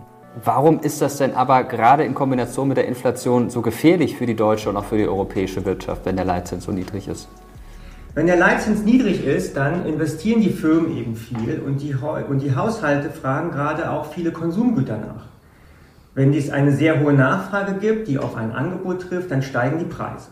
Warum 0.43 0.79
ist 0.81 1.01
das 1.01 1.17
denn 1.17 1.33
aber 1.33 1.63
gerade 1.63 2.03
in 2.03 2.13
Kombination 2.13 2.67
mit 2.67 2.77
der 2.77 2.87
Inflation 2.87 3.49
so 3.49 3.61
gefährlich 3.63 4.15
für 4.15 4.27
die 4.27 4.35
deutsche 4.35 4.69
und 4.69 4.77
auch 4.77 4.85
für 4.85 4.97
die 4.97 5.07
europäische 5.07 5.65
Wirtschaft, 5.65 6.05
wenn 6.05 6.15
der 6.15 6.25
Leitzins 6.25 6.65
so 6.65 6.71
niedrig 6.71 7.07
ist? 7.07 7.27
Wenn 8.17 8.25
der 8.25 8.35
Leitzins 8.35 8.81
niedrig 8.81 9.23
ist, 9.23 9.55
dann 9.57 9.85
investieren 9.85 10.41
die 10.41 10.49
Firmen 10.49 10.97
eben 10.97 11.15
viel 11.15 11.61
und 11.63 11.83
die, 11.83 11.93
und 11.93 12.39
die 12.39 12.55
Haushalte 12.55 13.11
fragen 13.11 13.51
gerade 13.51 13.91
auch 13.91 14.11
viele 14.11 14.31
Konsumgüter 14.31 14.97
nach. 14.97 15.27
Wenn 16.15 16.33
es 16.33 16.49
eine 16.49 16.71
sehr 16.71 16.99
hohe 16.99 17.13
Nachfrage 17.13 17.73
gibt, 17.73 18.07
die 18.07 18.17
auf 18.17 18.35
ein 18.35 18.53
Angebot 18.53 19.03
trifft, 19.03 19.29
dann 19.29 19.43
steigen 19.43 19.77
die 19.77 19.85
Preise. 19.85 20.29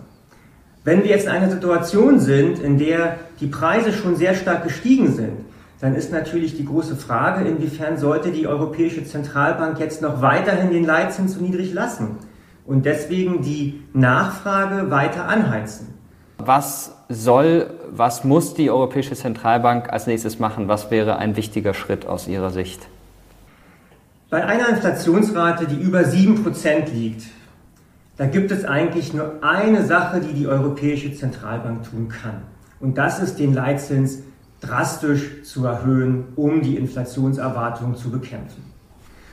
Wenn 0.83 1.03
wir 1.03 1.11
jetzt 1.11 1.27
in 1.27 1.31
einer 1.31 1.51
Situation 1.51 2.19
sind, 2.19 2.57
in 2.57 2.79
der 2.79 3.17
die 3.39 3.45
Preise 3.45 3.93
schon 3.93 4.15
sehr 4.15 4.33
stark 4.33 4.63
gestiegen 4.63 5.13
sind, 5.13 5.37
dann 5.79 5.93
ist 5.93 6.11
natürlich 6.11 6.57
die 6.57 6.65
große 6.65 6.95
Frage, 6.95 7.47
inwiefern 7.47 7.99
sollte 7.99 8.31
die 8.31 8.47
Europäische 8.47 9.05
Zentralbank 9.05 9.79
jetzt 9.79 10.01
noch 10.01 10.23
weiterhin 10.23 10.71
den 10.71 10.85
Leitzins 10.85 11.35
so 11.35 11.39
niedrig 11.39 11.71
lassen 11.71 12.17
und 12.65 12.87
deswegen 12.87 13.43
die 13.43 13.83
Nachfrage 13.93 14.89
weiter 14.89 15.27
anheizen. 15.27 15.93
Was 16.39 16.94
soll, 17.09 17.69
was 17.91 18.23
muss 18.23 18.53
die 18.53 18.69
Europäische 18.69 19.15
Zentralbank 19.15 19.91
als 19.91 20.07
nächstes 20.07 20.39
machen? 20.39 20.67
Was 20.67 20.91
wäre 20.91 21.17
ein 21.17 21.35
wichtiger 21.35 21.73
Schritt 21.73 22.05
aus 22.05 22.27
Ihrer 22.27 22.49
Sicht? 22.51 22.81
Bei 24.29 24.45
einer 24.45 24.69
Inflationsrate, 24.69 25.67
die 25.67 25.75
über 25.75 25.99
7% 25.99 26.91
liegt, 26.91 27.27
da 28.17 28.25
gibt 28.25 28.51
es 28.51 28.65
eigentlich 28.65 29.13
nur 29.13 29.43
eine 29.43 29.85
Sache, 29.85 30.21
die 30.21 30.33
die 30.33 30.47
Europäische 30.47 31.13
Zentralbank 31.13 31.89
tun 31.89 32.09
kann. 32.09 32.41
Und 32.79 32.97
das 32.97 33.19
ist 33.19 33.39
den 33.39 33.53
Leitzins 33.53 34.19
drastisch 34.61 35.43
zu 35.43 35.65
erhöhen, 35.65 36.25
um 36.35 36.61
die 36.61 36.77
Inflationserwartungen 36.77 37.95
zu 37.95 38.09
bekämpfen. 38.09 38.63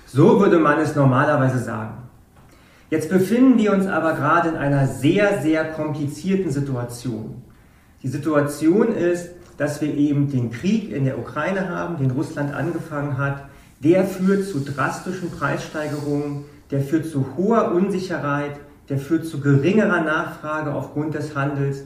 So 0.06 0.40
würde 0.40 0.58
man 0.58 0.78
es 0.78 0.94
normalerweise 0.94 1.58
sagen. 1.58 1.94
Jetzt 2.90 3.08
befinden 3.08 3.56
wir 3.56 3.72
uns 3.72 3.86
aber 3.86 4.12
gerade 4.12 4.50
in 4.50 4.56
einer 4.56 4.86
sehr, 4.86 5.40
sehr 5.40 5.64
komplizierten 5.64 6.50
Situation. 6.50 7.42
Die 8.02 8.08
Situation 8.08 8.88
ist, 8.88 9.30
dass 9.58 9.80
wir 9.80 9.94
eben 9.94 10.30
den 10.30 10.50
Krieg 10.50 10.90
in 10.90 11.04
der 11.04 11.18
Ukraine 11.18 11.68
haben, 11.68 11.98
den 11.98 12.10
Russland 12.10 12.52
angefangen 12.52 13.16
hat, 13.16 13.44
der 13.80 14.04
führt 14.04 14.44
zu 14.46 14.60
drastischen 14.60 15.30
Preissteigerungen, 15.30 16.44
der 16.70 16.80
führt 16.80 17.06
zu 17.06 17.36
hoher 17.36 17.72
Unsicherheit, 17.72 18.58
der 18.88 18.98
führt 18.98 19.26
zu 19.26 19.40
geringerer 19.40 20.02
Nachfrage 20.02 20.72
aufgrund 20.72 21.14
des 21.14 21.36
Handels. 21.36 21.84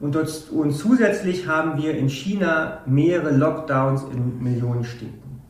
Und, 0.00 0.14
dort, 0.14 0.50
und 0.50 0.72
zusätzlich 0.72 1.46
haben 1.46 1.80
wir 1.80 1.96
in 1.96 2.10
China 2.10 2.80
mehrere 2.84 3.30
Lockdowns 3.30 4.02
in 4.12 4.42
Millionen 4.42 4.84
Städten. 4.84 5.40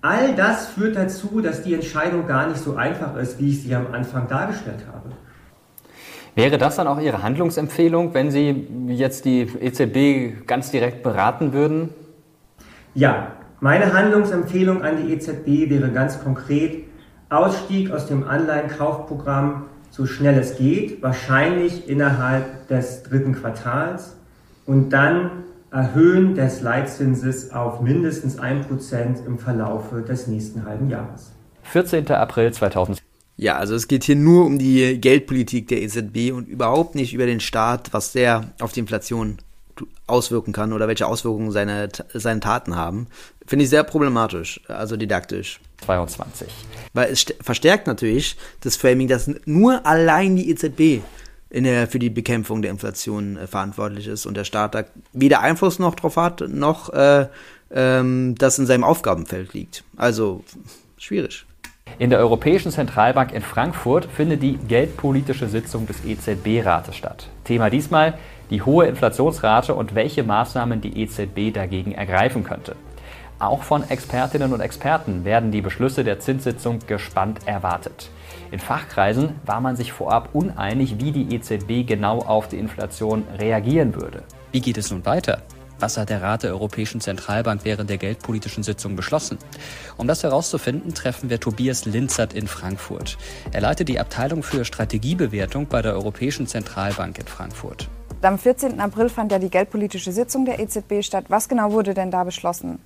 All 0.00 0.36
das 0.36 0.68
führt 0.68 0.94
dazu, 0.94 1.40
dass 1.40 1.62
die 1.62 1.74
Entscheidung 1.74 2.28
gar 2.28 2.46
nicht 2.46 2.62
so 2.62 2.76
einfach 2.76 3.16
ist, 3.16 3.40
wie 3.40 3.50
ich 3.50 3.62
sie 3.62 3.74
am 3.74 3.92
Anfang 3.92 4.28
dargestellt 4.28 4.84
habe. 4.92 5.05
Wäre 6.36 6.58
das 6.58 6.76
dann 6.76 6.86
auch 6.86 7.00
Ihre 7.00 7.22
Handlungsempfehlung, 7.22 8.12
wenn 8.12 8.30
Sie 8.30 8.68
jetzt 8.88 9.24
die 9.24 9.40
EZB 9.40 10.46
ganz 10.46 10.70
direkt 10.70 11.02
beraten 11.02 11.54
würden? 11.54 11.88
Ja, 12.94 13.32
meine 13.60 13.94
Handlungsempfehlung 13.94 14.82
an 14.82 14.98
die 15.02 15.14
EZB 15.14 15.70
wäre 15.70 15.90
ganz 15.92 16.22
konkret 16.22 16.84
Ausstieg 17.30 17.90
aus 17.90 18.06
dem 18.06 18.28
Anleihenkaufprogramm 18.28 19.64
so 19.90 20.04
schnell 20.04 20.38
es 20.38 20.58
geht, 20.58 21.02
wahrscheinlich 21.02 21.88
innerhalb 21.88 22.68
des 22.68 23.02
dritten 23.02 23.32
Quartals 23.32 24.14
und 24.66 24.90
dann 24.90 25.30
Erhöhen 25.70 26.34
des 26.34 26.60
Leitzinses 26.60 27.52
auf 27.52 27.80
mindestens 27.80 28.38
1% 28.38 29.24
im 29.24 29.38
Verlaufe 29.38 30.02
des 30.02 30.26
nächsten 30.26 30.66
halben 30.66 30.90
Jahres. 30.90 31.32
14. 31.62 32.06
April 32.10 32.52
2020. 32.52 33.05
Ja, 33.36 33.56
also 33.56 33.74
es 33.74 33.86
geht 33.86 34.04
hier 34.04 34.16
nur 34.16 34.46
um 34.46 34.58
die 34.58 34.98
Geldpolitik 34.98 35.68
der 35.68 35.82
EZB 35.82 36.32
und 36.32 36.48
überhaupt 36.48 36.94
nicht 36.94 37.12
über 37.12 37.26
den 37.26 37.40
Staat, 37.40 37.92
was 37.92 38.12
der 38.12 38.52
auf 38.60 38.72
die 38.72 38.80
Inflation 38.80 39.38
auswirken 40.06 40.52
kann 40.52 40.72
oder 40.72 40.88
welche 40.88 41.06
Auswirkungen 41.06 41.50
seine, 41.50 41.88
seine 42.14 42.40
Taten 42.40 42.76
haben, 42.76 43.08
finde 43.46 43.64
ich 43.64 43.70
sehr 43.70 43.84
problematisch, 43.84 44.60
also 44.68 44.96
didaktisch. 44.96 45.60
22. 45.84 46.48
Weil 46.94 47.12
es 47.12 47.26
verstärkt 47.42 47.86
natürlich 47.86 48.36
das 48.62 48.76
Framing, 48.76 49.08
dass 49.08 49.30
nur 49.44 49.84
allein 49.84 50.36
die 50.36 50.50
EZB 50.50 51.02
in 51.50 51.64
der, 51.64 51.86
für 51.86 51.98
die 51.98 52.10
Bekämpfung 52.10 52.62
der 52.62 52.70
Inflation 52.70 53.36
äh, 53.36 53.46
verantwortlich 53.46 54.06
ist 54.06 54.26
und 54.26 54.36
der 54.36 54.44
Staat 54.44 54.74
da 54.74 54.84
weder 55.12 55.40
Einfluss 55.40 55.78
noch 55.78 55.94
drauf 55.94 56.16
hat, 56.16 56.40
noch 56.48 56.92
äh, 56.92 57.26
ähm, 57.70 58.34
das 58.36 58.58
in 58.58 58.66
seinem 58.66 58.84
Aufgabenfeld 58.84 59.52
liegt. 59.52 59.84
Also 59.96 60.42
schwierig. 60.98 61.44
In 61.98 62.10
der 62.10 62.18
Europäischen 62.18 62.70
Zentralbank 62.70 63.32
in 63.32 63.40
Frankfurt 63.40 64.04
findet 64.04 64.42
die 64.42 64.58
geldpolitische 64.58 65.48
Sitzung 65.48 65.86
des 65.86 66.04
EZB-Rates 66.04 66.94
statt. 66.94 67.30
Thema 67.44 67.70
diesmal 67.70 68.18
die 68.50 68.60
hohe 68.60 68.84
Inflationsrate 68.86 69.74
und 69.74 69.94
welche 69.94 70.22
Maßnahmen 70.22 70.82
die 70.82 71.00
EZB 71.00 71.54
dagegen 71.54 71.92
ergreifen 71.92 72.44
könnte. 72.44 72.76
Auch 73.38 73.62
von 73.62 73.88
Expertinnen 73.88 74.52
und 74.52 74.60
Experten 74.60 75.24
werden 75.24 75.52
die 75.52 75.62
Beschlüsse 75.62 76.04
der 76.04 76.20
Zinssitzung 76.20 76.80
gespannt 76.86 77.40
erwartet. 77.46 78.10
In 78.50 78.58
Fachkreisen 78.58 79.30
war 79.46 79.62
man 79.62 79.76
sich 79.76 79.90
vorab 79.92 80.28
uneinig, 80.34 81.00
wie 81.00 81.12
die 81.12 81.34
EZB 81.34 81.86
genau 81.88 82.18
auf 82.18 82.48
die 82.48 82.58
Inflation 82.58 83.24
reagieren 83.38 83.94
würde. 83.94 84.22
Wie 84.52 84.60
geht 84.60 84.76
es 84.76 84.90
nun 84.90 85.06
weiter? 85.06 85.40
Was 85.78 85.98
hat 85.98 86.08
der 86.08 86.22
Rat 86.22 86.42
der 86.42 86.52
Europäischen 86.52 87.02
Zentralbank 87.02 87.60
während 87.64 87.90
der 87.90 87.98
geldpolitischen 87.98 88.62
Sitzung 88.62 88.96
beschlossen? 88.96 89.38
Um 89.98 90.06
das 90.06 90.22
herauszufinden, 90.22 90.94
treffen 90.94 91.28
wir 91.28 91.38
Tobias 91.38 91.84
Linzert 91.84 92.32
in 92.32 92.48
Frankfurt. 92.48 93.18
Er 93.52 93.60
leitet 93.60 93.88
die 93.88 94.00
Abteilung 94.00 94.42
für 94.42 94.64
Strategiebewertung 94.64 95.66
bei 95.66 95.82
der 95.82 95.92
Europäischen 95.92 96.46
Zentralbank 96.46 97.18
in 97.18 97.26
Frankfurt. 97.26 97.88
Am 98.22 98.38
14. 98.38 98.80
April 98.80 99.10
fand 99.10 99.30
ja 99.30 99.38
die 99.38 99.50
geldpolitische 99.50 100.12
Sitzung 100.12 100.46
der 100.46 100.58
EZB 100.58 101.02
statt. 101.02 101.26
Was 101.28 101.48
genau 101.48 101.70
wurde 101.72 101.92
denn 101.92 102.10
da 102.10 102.24
beschlossen? 102.24 102.78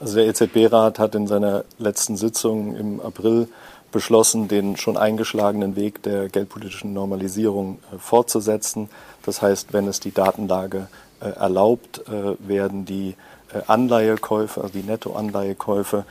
Also 0.00 0.16
der 0.16 0.26
EZB-Rat 0.28 0.98
hat 0.98 1.14
in 1.14 1.26
seiner 1.26 1.64
letzten 1.78 2.16
Sitzung 2.16 2.74
im 2.74 3.00
April 3.00 3.48
beschlossen, 3.92 4.48
den 4.48 4.76
schon 4.76 4.96
eingeschlagenen 4.96 5.76
Weg 5.76 6.02
der 6.02 6.28
geldpolitischen 6.28 6.92
Normalisierung 6.92 7.78
äh, 7.92 7.98
fortzusetzen. 7.98 8.88
Das 9.24 9.42
heißt, 9.42 9.72
wenn 9.72 9.86
es 9.88 10.00
die 10.00 10.12
Datenlage 10.12 10.88
erlaubt, 11.26 12.02
äh, 12.08 12.36
werden 12.38 12.84
die 12.84 13.14
äh, 13.52 13.60
Anleihekäufe, 13.66 14.60
also 14.60 14.72
die 14.72 14.82
Nettoanleihekäufe 14.82 16.04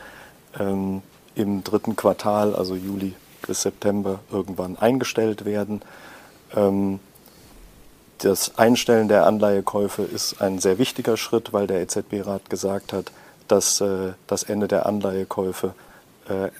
ähm, 0.58 1.02
im 1.34 1.64
dritten 1.64 1.96
Quartal, 1.96 2.54
also 2.54 2.74
Juli 2.74 3.14
bis 3.46 3.62
September, 3.62 4.20
irgendwann 4.30 4.76
eingestellt 4.76 5.44
werden. 5.44 5.82
Ähm, 6.54 7.00
das 8.18 8.58
Einstellen 8.58 9.08
der 9.08 9.26
Anleihekäufe 9.26 10.02
ist 10.02 10.42
ein 10.42 10.58
sehr 10.58 10.78
wichtiger 10.78 11.16
Schritt, 11.16 11.52
weil 11.52 11.66
der 11.68 11.80
EZB-Rat 11.82 12.50
gesagt 12.50 12.92
hat, 12.92 13.12
dass 13.46 13.80
äh, 13.80 14.12
das 14.26 14.42
Ende 14.42 14.66
der 14.66 14.86
Anleihekäufe 14.86 15.74
äh, 16.28 16.50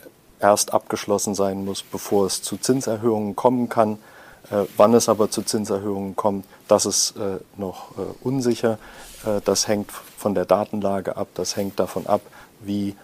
erst 0.41 0.73
abgeschlossen 0.73 1.35
sein 1.35 1.65
muss, 1.65 1.83
bevor 1.83 2.27
es 2.27 2.43
zu 2.43 2.57
Zinserhöhungen 2.57 3.35
kommen 3.35 3.69
kann. 3.69 3.99
Äh, 4.51 4.65
wann 4.77 4.95
es 4.95 5.09
aber 5.09 5.31
zu 5.31 5.43
Zinserhöhungen 5.43 6.17
kommt, 6.17 6.47
das 6.69 6.87
ist 6.87 7.17
äh, 7.17 7.39
noch 7.57 7.93
äh, 7.99 8.03
unsicher. 8.23 8.79
Das 9.45 9.67
hängt 9.67 9.91
von 9.91 10.37
der 10.37 10.45
Datenlage 10.45 11.17
ab, 11.17 11.27
das 11.35 11.57
hängt 11.57 11.81
davon 11.81 12.07
ab, 12.07 12.21
wie 12.61 12.95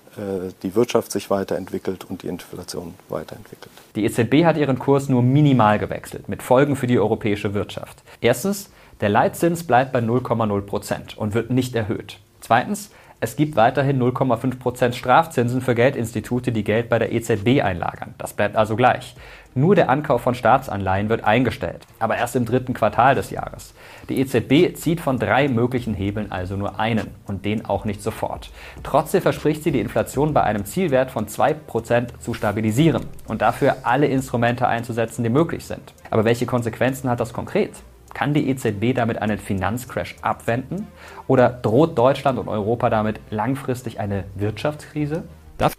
die 0.62 0.76
Wirtschaft 0.76 1.10
sich 1.10 1.28
weiterentwickelt 1.28 2.04
und 2.08 2.22
die 2.22 2.28
Inflation 2.28 2.94
weiterentwickelt. 3.08 3.72
Die 3.96 4.04
EZB 4.04 4.44
hat 4.44 4.56
ihren 4.56 4.78
Kurs 4.78 5.08
nur 5.08 5.22
minimal 5.22 5.80
gewechselt, 5.80 6.28
mit 6.28 6.40
Folgen 6.40 6.76
für 6.76 6.86
die 6.86 7.00
europäische 7.00 7.52
Wirtschaft. 7.52 8.04
Erstens, 8.20 8.70
der 9.00 9.08
Leitzins 9.08 9.64
bleibt 9.64 9.92
bei 9.92 9.98
0,0 9.98 10.60
Prozent 10.60 11.18
und 11.18 11.34
wird 11.34 11.50
nicht 11.50 11.74
erhöht. 11.74 12.20
Zweitens, 12.40 12.90
Es 13.24 13.36
gibt 13.36 13.56
weiterhin 13.56 14.02
0,5% 14.02 14.92
Strafzinsen 14.92 15.62
für 15.62 15.74
Geldinstitute, 15.74 16.52
die 16.52 16.62
Geld 16.62 16.90
bei 16.90 16.98
der 16.98 17.10
EZB 17.10 17.62
einlagern. 17.62 18.14
Das 18.18 18.34
bleibt 18.34 18.54
also 18.54 18.76
gleich. 18.76 19.16
Nur 19.56 19.76
der 19.76 19.88
Ankauf 19.88 20.20
von 20.20 20.34
Staatsanleihen 20.34 21.08
wird 21.08 21.22
eingestellt, 21.22 21.86
aber 22.00 22.16
erst 22.16 22.34
im 22.34 22.44
dritten 22.44 22.74
Quartal 22.74 23.14
des 23.14 23.30
Jahres. 23.30 23.72
Die 24.08 24.18
EZB 24.18 24.76
zieht 24.76 25.00
von 25.00 25.20
drei 25.20 25.46
möglichen 25.46 25.94
Hebeln 25.94 26.32
also 26.32 26.56
nur 26.56 26.80
einen 26.80 27.14
und 27.28 27.44
den 27.44 27.64
auch 27.64 27.84
nicht 27.84 28.02
sofort. 28.02 28.50
Trotzdem 28.82 29.22
verspricht 29.22 29.62
sie, 29.62 29.70
die 29.70 29.78
Inflation 29.78 30.34
bei 30.34 30.42
einem 30.42 30.64
Zielwert 30.64 31.12
von 31.12 31.28
2% 31.28 32.18
zu 32.18 32.34
stabilisieren 32.34 33.06
und 33.28 33.42
dafür 33.42 33.76
alle 33.84 34.06
Instrumente 34.06 34.66
einzusetzen, 34.66 35.22
die 35.22 35.30
möglich 35.30 35.64
sind. 35.64 35.94
Aber 36.10 36.24
welche 36.24 36.46
Konsequenzen 36.46 37.08
hat 37.08 37.20
das 37.20 37.32
konkret? 37.32 37.74
Kann 38.12 38.34
die 38.34 38.48
EZB 38.48 38.94
damit 38.94 39.22
einen 39.22 39.38
Finanzcrash 39.38 40.16
abwenden? 40.20 40.88
Oder 41.28 41.50
droht 41.50 41.96
Deutschland 41.96 42.40
und 42.40 42.48
Europa 42.48 42.90
damit 42.90 43.20
langfristig 43.30 44.00
eine 44.00 44.24
Wirtschaftskrise? 44.34 45.22
Darf 45.58 45.74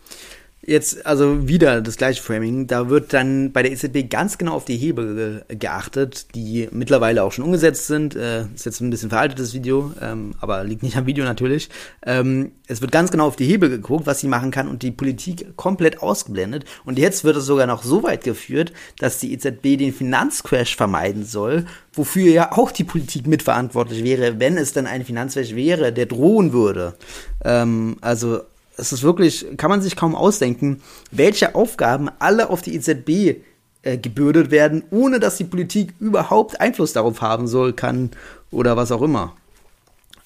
Jetzt 0.67 1.05
also 1.05 1.47
wieder 1.47 1.79
das 1.79 1.95
gleiche 1.95 2.23
Framing. 2.23 2.65
Da 2.65 2.89
wird 2.89 3.13
dann 3.13 3.51
bei 3.51 3.61
der 3.61 3.71
EZB 3.71 4.09
ganz 4.09 4.39
genau 4.39 4.53
auf 4.53 4.65
die 4.65 4.77
Hebel 4.77 5.45
geachtet, 5.47 6.33
die 6.33 6.67
mittlerweile 6.71 7.23
auch 7.23 7.31
schon 7.31 7.45
umgesetzt 7.45 7.85
sind. 7.85 8.15
Äh, 8.15 8.45
ist 8.55 8.65
jetzt 8.65 8.81
ein 8.81 8.89
bisschen 8.89 9.09
veraltetes 9.09 9.53
Video, 9.53 9.91
ähm, 10.01 10.33
aber 10.41 10.63
liegt 10.63 10.81
nicht 10.81 10.97
am 10.97 11.05
Video 11.05 11.23
natürlich. 11.23 11.69
Ähm, 12.03 12.53
es 12.65 12.81
wird 12.81 12.91
ganz 12.91 13.11
genau 13.11 13.27
auf 13.27 13.35
die 13.35 13.45
Hebel 13.45 13.69
geguckt, 13.69 14.07
was 14.07 14.21
sie 14.21 14.27
machen 14.27 14.49
kann 14.49 14.67
und 14.67 14.81
die 14.81 14.89
Politik 14.89 15.55
komplett 15.55 16.01
ausgeblendet. 16.01 16.65
Und 16.83 16.97
jetzt 16.97 17.23
wird 17.23 17.37
es 17.37 17.45
sogar 17.45 17.67
noch 17.67 17.83
so 17.83 18.01
weit 18.01 18.23
geführt, 18.23 18.73
dass 18.97 19.19
die 19.19 19.33
EZB 19.33 19.77
den 19.77 19.93
Finanzcrash 19.93 20.75
vermeiden 20.75 21.25
soll, 21.25 21.67
wofür 21.93 22.31
ja 22.31 22.53
auch 22.53 22.71
die 22.71 22.85
Politik 22.85 23.27
mitverantwortlich 23.27 24.03
wäre, 24.03 24.39
wenn 24.39 24.57
es 24.57 24.73
dann 24.73 24.87
ein 24.87 25.05
Finanzcrash 25.05 25.53
wäre, 25.53 25.93
der 25.93 26.07
drohen 26.07 26.53
würde. 26.53 26.95
Ähm, 27.43 27.97
also 28.01 28.41
es 28.77 28.91
ist 28.93 29.03
wirklich, 29.03 29.45
kann 29.57 29.69
man 29.69 29.81
sich 29.81 29.95
kaum 29.95 30.15
ausdenken, 30.15 30.81
welche 31.11 31.55
Aufgaben 31.55 32.09
alle 32.19 32.49
auf 32.49 32.61
die 32.61 32.75
EZB 32.75 33.41
äh, 33.81 33.97
gebürdet 33.97 34.51
werden, 34.51 34.83
ohne 34.91 35.19
dass 35.19 35.37
die 35.37 35.43
Politik 35.43 35.93
überhaupt 35.99 36.59
Einfluss 36.59 36.93
darauf 36.93 37.21
haben 37.21 37.47
soll, 37.47 37.73
kann 37.73 38.11
oder 38.51 38.77
was 38.77 38.91
auch 38.91 39.01
immer. 39.01 39.33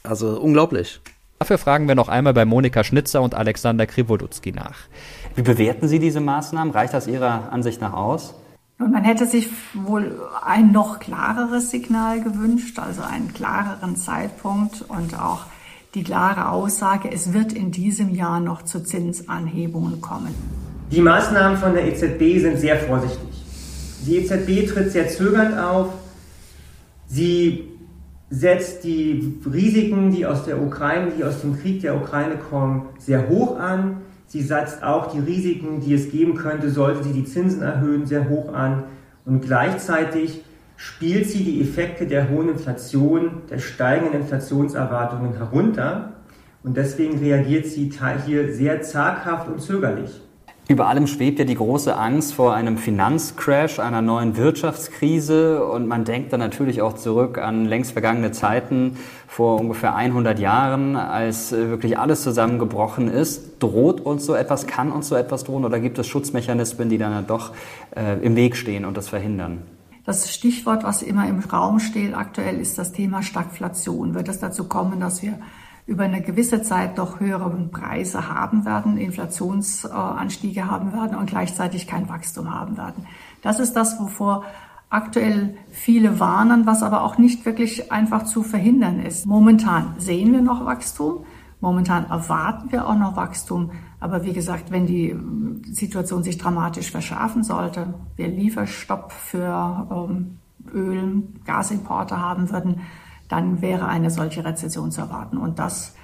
Also 0.04 0.40
unglaublich. 0.40 1.02
Dafür 1.40 1.58
fragen 1.58 1.88
wir 1.88 1.96
noch 1.96 2.10
einmal 2.10 2.34
bei 2.34 2.46
Monika 2.46 2.84
Schnitzer 2.84 3.22
und 3.22 3.34
Alexander 3.34 3.86
Krivolutski 3.86 4.52
nach. 4.52 4.78
Wie 5.36 5.42
bewerten 5.42 5.88
Sie 5.88 6.00
diese 6.00 6.20
Maßnahmen? 6.20 6.74
Reicht 6.74 6.94
das 6.94 7.08
Ihrer 7.08 7.52
Ansicht 7.52 7.80
nach 7.82 7.94
aus? 7.94 8.34
Und 8.78 8.92
man 8.92 9.04
hätte 9.04 9.26
sich 9.26 9.50
wohl 9.74 10.20
ein 10.42 10.72
noch 10.72 11.00
klareres 11.00 11.70
Signal 11.70 12.22
gewünscht, 12.22 12.80
also 12.80 13.02
einen 13.02 13.34
klareren 13.34 13.98
Zeitpunkt 13.98 14.84
und 14.88 15.20
auch 15.20 15.46
die 15.96 16.04
klare 16.04 16.50
Aussage, 16.50 17.12
es 17.12 17.34
wird 17.34 17.54
in 17.54 17.72
diesem 17.72 18.14
Jahr 18.14 18.40
noch 18.40 18.64
zu 18.64 18.84
Zinsanhebungen 18.84 20.02
kommen. 20.02 20.34
Die 20.92 21.02
Maßnahmen 21.02 21.58
von 21.58 21.74
der 21.74 21.88
EZB 21.88 22.42
sind 22.42 22.60
sehr 22.60 22.78
vorsichtig. 22.78 23.28
Die 24.06 24.18
EZB 24.18 24.72
tritt 24.72 24.92
sehr 24.92 25.08
zögernd 25.08 25.58
auf. 25.58 25.90
Sie 27.08 27.66
setzt 28.30 28.84
die 28.84 29.40
Risiken, 29.52 30.12
die 30.12 30.26
aus 30.26 30.46
der 30.46 30.62
Ukraine, 30.62 31.12
die 31.18 31.24
aus 31.24 31.42
dem 31.42 31.60
Krieg 31.60 31.82
der 31.82 31.96
Ukraine 31.96 32.38
kommen, 32.38 32.84
sehr 33.00 33.28
hoch 33.28 33.58
an. 33.60 34.02
Sie 34.28 34.42
setzt 34.42 34.84
auch 34.84 35.12
die 35.12 35.20
Risiken, 35.20 35.82
die 35.82 35.96
es 35.96 36.12
geben 36.12 36.36
könnte, 36.36 36.70
sollte 36.70 37.04
sie 37.04 37.14
die 37.14 37.26
Zinsen 37.26 37.64
erhöhen, 37.64 38.06
sehr 38.06 38.30
hoch 38.30 38.54
an. 38.54 38.84
Und 39.26 39.42
gleichzeitig 39.42 40.44
spielt 40.80 41.30
sie 41.30 41.44
die 41.44 41.62
Effekte 41.62 42.08
der 42.08 42.30
hohen 42.30 42.48
Inflation, 42.48 43.42
der 43.50 43.60
steigenden 43.60 44.22
Inflationserwartungen 44.22 45.36
herunter. 45.36 46.14
Und 46.64 46.78
deswegen 46.78 47.20
reagiert 47.20 47.66
sie 47.66 47.92
hier 48.26 48.54
sehr 48.54 48.82
zaghaft 48.82 49.50
und 49.50 49.62
zögerlich. 49.62 50.22
Über 50.70 50.88
allem 50.88 51.08
schwebt 51.08 51.38
ja 51.38 51.44
die 51.44 51.56
große 51.56 51.98
Angst 51.98 52.34
vor 52.34 52.54
einem 52.54 52.78
Finanzcrash, 52.78 53.80
einer 53.80 54.02
neuen 54.02 54.38
Wirtschaftskrise. 54.38 55.66
Und 55.66 55.86
man 55.86 56.06
denkt 56.06 56.32
dann 56.32 56.40
natürlich 56.40 56.82
auch 56.82 56.94
zurück 56.94 57.40
an 57.40 57.66
längst 57.66 57.92
vergangene 57.92 58.32
Zeiten 58.32 58.96
vor 59.28 59.60
ungefähr 59.60 59.96
100 59.96 60.40
Jahren, 60.40 60.96
als 60.96 61.52
äh, 61.52 61.70
wirklich 61.70 61.98
alles 61.98 62.24
zusammengebrochen 62.24 63.10
ist. 63.10 63.62
Droht 63.62 64.00
uns 64.00 64.26
so 64.26 64.34
etwas, 64.34 64.66
kann 64.66 64.94
uns 64.94 65.10
so 65.10 65.16
etwas 65.16 65.44
drohen 65.44 65.66
oder 65.66 65.82
gibt 65.82 66.00
es 66.00 66.08
Schutzmechanismen, 66.08 66.88
die 66.88 66.98
dann 66.98 67.28
doch 67.28 67.52
äh, 67.98 68.18
im 68.22 68.38
Weg 68.38 68.56
stehen 68.56 68.86
und 68.86 68.96
das 68.96 69.10
verhindern? 69.10 69.64
Das 70.10 70.34
Stichwort, 70.34 70.84
was 70.84 71.04
immer 71.04 71.28
im 71.28 71.40
Raum 71.40 71.78
steht 71.78 72.16
aktuell, 72.16 72.60
ist 72.60 72.80
das 72.80 72.94
Thema 72.94 73.22
Stagflation. 73.22 74.16
Wird 74.16 74.28
es 74.28 74.40
dazu 74.40 74.64
kommen, 74.64 75.00
dass 75.00 75.22
wir 75.22 75.38
über 75.86 76.06
eine 76.06 76.24
gewisse 76.24 76.64
Zeit 76.64 76.98
doch 76.98 77.20
höhere 77.20 77.52
Preise 77.72 78.28
haben 78.28 78.66
werden, 78.66 78.98
Inflationsanstiege 78.98 80.66
haben 80.66 80.94
werden 80.94 81.16
und 81.16 81.30
gleichzeitig 81.30 81.86
kein 81.86 82.10
Wachstum 82.10 82.52
haben 82.52 82.76
werden. 82.76 83.06
Das 83.44 83.60
ist 83.60 83.74
das, 83.74 84.00
wovor 84.00 84.46
aktuell 84.90 85.56
viele 85.70 86.20
warnen, 86.20 86.66
was 86.66 86.82
aber 86.82 87.04
auch 87.04 87.20
nicht 87.20 87.46
wirklich 87.46 87.92
einfach 87.92 88.24
zu 88.24 88.42
verhindern 88.42 89.00
ist. 89.00 89.28
Momentan 89.28 89.94
sehen 90.00 90.34
wir 90.34 90.42
noch 90.42 90.66
Wachstum. 90.66 91.24
Momentan 91.62 92.10
erwarten 92.10 92.72
wir 92.72 92.88
auch 92.88 92.96
noch 92.96 93.16
Wachstum. 93.16 93.72
Aber 94.00 94.24
wie 94.24 94.34
gesagt, 94.34 94.72
wenn 94.72 94.86
die 94.86 95.16
Situation 95.72 96.24
sich 96.24 96.38
dramatisch 96.38 96.92
verschärfen 96.92 97.44
sollte, 97.44 97.94
wir 98.16 98.28
Lieferstopp 98.28 99.12
für 99.12 99.88
ähm, 99.92 100.40
Öl, 100.74 101.24
Gasimporte 101.46 102.18
haben 102.18 102.50
würden, 102.50 102.82
dann 103.28 103.62
wäre 103.62 103.88
eine 103.88 104.10
solche 104.10 104.44
Rezession 104.44 104.92
zu 104.92 105.02
erwarten. 105.02 105.38
Und 105.38 105.60
das 105.60 105.96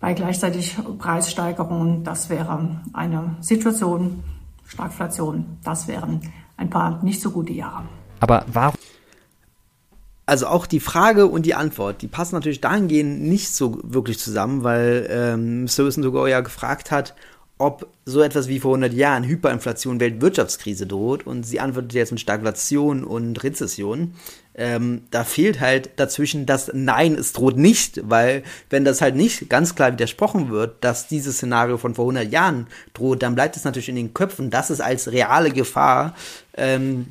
bei 0.00 0.14
gleichzeitig 0.14 0.76
Preissteigerungen, 0.98 2.02
das 2.02 2.28
wäre 2.28 2.80
eine 2.92 3.36
Situation, 3.40 4.22
Stagflation, 4.66 5.58
das 5.62 5.86
wären 5.86 6.20
ein 6.56 6.70
paar 6.70 7.02
nicht 7.04 7.20
so 7.20 7.30
gute 7.30 7.52
Jahre. 7.52 7.84
Aber 8.20 8.44
warum? 8.52 8.74
Also 10.32 10.46
auch 10.46 10.64
die 10.64 10.80
Frage 10.80 11.26
und 11.26 11.44
die 11.44 11.54
Antwort, 11.54 12.00
die 12.00 12.08
passen 12.08 12.34
natürlich 12.34 12.62
dahingehend 12.62 13.20
nicht 13.20 13.54
so 13.54 13.78
wirklich 13.82 14.18
zusammen, 14.18 14.64
weil 14.64 15.06
ähm, 15.10 15.64
Mr. 15.64 15.84
Wissentogo 15.84 16.26
ja 16.26 16.40
gefragt 16.40 16.90
hat, 16.90 17.14
ob 17.58 17.86
so 18.06 18.22
etwas 18.22 18.48
wie 18.48 18.58
vor 18.58 18.70
100 18.70 18.94
Jahren 18.94 19.24
Hyperinflation, 19.24 20.00
Weltwirtschaftskrise 20.00 20.86
droht 20.86 21.26
und 21.26 21.42
sie 21.44 21.60
antwortet 21.60 21.92
jetzt 21.92 22.12
mit 22.12 22.20
Stagflation 22.22 23.04
und 23.04 23.44
Rezession. 23.44 24.14
Ähm, 24.54 25.02
da 25.10 25.24
fehlt 25.24 25.60
halt 25.60 25.90
dazwischen 25.96 26.46
das 26.46 26.70
Nein, 26.72 27.14
es 27.14 27.34
droht 27.34 27.58
nicht, 27.58 28.00
weil 28.08 28.42
wenn 28.70 28.86
das 28.86 29.02
halt 29.02 29.16
nicht 29.16 29.50
ganz 29.50 29.74
klar 29.74 29.92
widersprochen 29.92 30.48
wird, 30.48 30.82
dass 30.82 31.08
dieses 31.08 31.36
Szenario 31.36 31.76
von 31.76 31.94
vor 31.94 32.06
100 32.06 32.32
Jahren 32.32 32.68
droht, 32.94 33.22
dann 33.22 33.34
bleibt 33.34 33.54
es 33.56 33.64
natürlich 33.64 33.90
in 33.90 33.96
den 33.96 34.14
Köpfen, 34.14 34.48
dass 34.48 34.70
es 34.70 34.80
als 34.80 35.12
reale 35.12 35.50
Gefahr 35.50 36.14
ähm, 36.56 37.08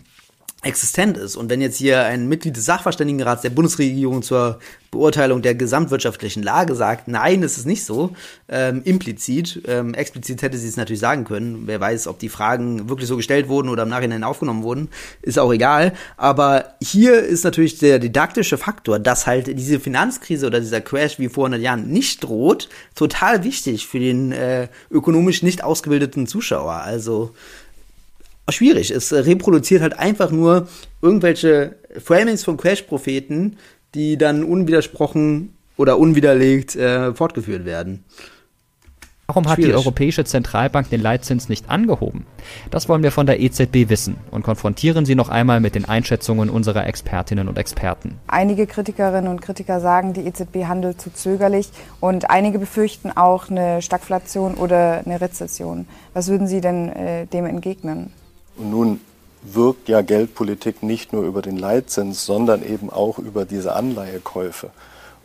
existent 0.63 1.17
ist. 1.17 1.35
Und 1.35 1.49
wenn 1.49 1.59
jetzt 1.59 1.77
hier 1.77 2.03
ein 2.03 2.27
Mitglied 2.27 2.55
des 2.55 2.65
Sachverständigenrats 2.65 3.41
der 3.41 3.49
Bundesregierung 3.49 4.21
zur 4.21 4.59
Beurteilung 4.91 5.41
der 5.41 5.55
gesamtwirtschaftlichen 5.55 6.43
Lage 6.43 6.75
sagt, 6.75 7.07
nein, 7.07 7.41
es 7.43 7.57
ist 7.57 7.65
nicht 7.65 7.85
so, 7.85 8.11
ähm, 8.49 8.81
implizit, 8.83 9.63
ähm, 9.65 9.93
explizit 9.93 10.41
hätte 10.41 10.57
sie 10.57 10.67
es 10.67 10.75
natürlich 10.75 10.99
sagen 10.99 11.23
können. 11.23 11.63
Wer 11.65 11.79
weiß, 11.79 12.07
ob 12.07 12.19
die 12.19 12.29
Fragen 12.29 12.89
wirklich 12.89 13.07
so 13.07 13.15
gestellt 13.15 13.47
wurden 13.47 13.69
oder 13.69 13.83
im 13.83 13.89
Nachhinein 13.89 14.23
aufgenommen 14.23 14.63
wurden, 14.63 14.89
ist 15.21 15.39
auch 15.39 15.51
egal. 15.51 15.93
Aber 16.17 16.75
hier 16.81 17.23
ist 17.23 17.43
natürlich 17.45 17.79
der 17.79 17.99
didaktische 17.99 18.57
Faktor, 18.57 18.99
dass 18.99 19.25
halt 19.25 19.47
diese 19.47 19.79
Finanzkrise 19.79 20.45
oder 20.45 20.59
dieser 20.59 20.81
Crash 20.81 21.17
wie 21.17 21.29
vor 21.29 21.45
100 21.45 21.61
Jahren 21.61 21.87
nicht 21.87 22.23
droht, 22.23 22.67
total 22.93 23.43
wichtig 23.45 23.87
für 23.87 23.99
den 23.99 24.33
äh, 24.33 24.67
ökonomisch 24.91 25.41
nicht 25.41 25.63
ausgebildeten 25.63 26.27
Zuschauer. 26.27 26.73
Also 26.73 27.33
schwierig. 28.49 28.91
Es 28.91 29.13
reproduziert 29.13 29.81
halt 29.81 29.97
einfach 29.97 30.31
nur 30.31 30.67
irgendwelche 31.01 31.75
Framings 31.99 32.43
von 32.43 32.57
Crash-Propheten, 32.57 33.57
die 33.95 34.17
dann 34.17 34.43
unwidersprochen 34.43 35.53
oder 35.77 35.97
unwiderlegt 35.97 36.75
äh, 36.75 37.13
fortgeführt 37.13 37.65
werden. 37.65 38.03
Warum 39.27 39.47
hat 39.47 39.59
die 39.59 39.73
Europäische 39.73 40.25
Zentralbank 40.25 40.89
den 40.89 40.99
Leitzins 40.99 41.47
nicht 41.47 41.69
angehoben? 41.69 42.25
Das 42.69 42.89
wollen 42.89 43.01
wir 43.01 43.13
von 43.13 43.25
der 43.25 43.39
EZB 43.39 43.87
wissen 43.87 44.17
und 44.29 44.43
konfrontieren 44.43 45.05
Sie 45.05 45.15
noch 45.15 45.29
einmal 45.29 45.61
mit 45.61 45.73
den 45.73 45.85
Einschätzungen 45.85 46.49
unserer 46.49 46.85
Expertinnen 46.85 47.47
und 47.47 47.57
Experten. 47.57 48.19
Einige 48.27 48.67
Kritikerinnen 48.67 49.31
und 49.31 49.41
Kritiker 49.41 49.79
sagen, 49.79 50.11
die 50.11 50.27
EZB 50.27 50.65
handelt 50.67 50.99
zu 50.99 51.13
zögerlich 51.13 51.69
und 52.01 52.29
einige 52.29 52.59
befürchten 52.59 53.09
auch 53.09 53.49
eine 53.49 53.81
Stagflation 53.81 54.55
oder 54.55 55.01
eine 55.05 55.21
Rezession. 55.21 55.87
Was 56.13 56.27
würden 56.27 56.47
Sie 56.47 56.59
denn 56.59 56.89
äh, 56.89 57.25
dem 57.27 57.45
entgegnen? 57.45 58.11
Und 58.61 58.69
nun 58.69 59.01
wirkt 59.41 59.89
ja 59.89 60.01
Geldpolitik 60.01 60.83
nicht 60.83 61.13
nur 61.13 61.23
über 61.23 61.41
den 61.41 61.57
Leitzins, 61.57 62.25
sondern 62.27 62.63
eben 62.63 62.91
auch 62.91 63.17
über 63.17 63.43
diese 63.43 63.73
Anleihekäufe. 63.73 64.69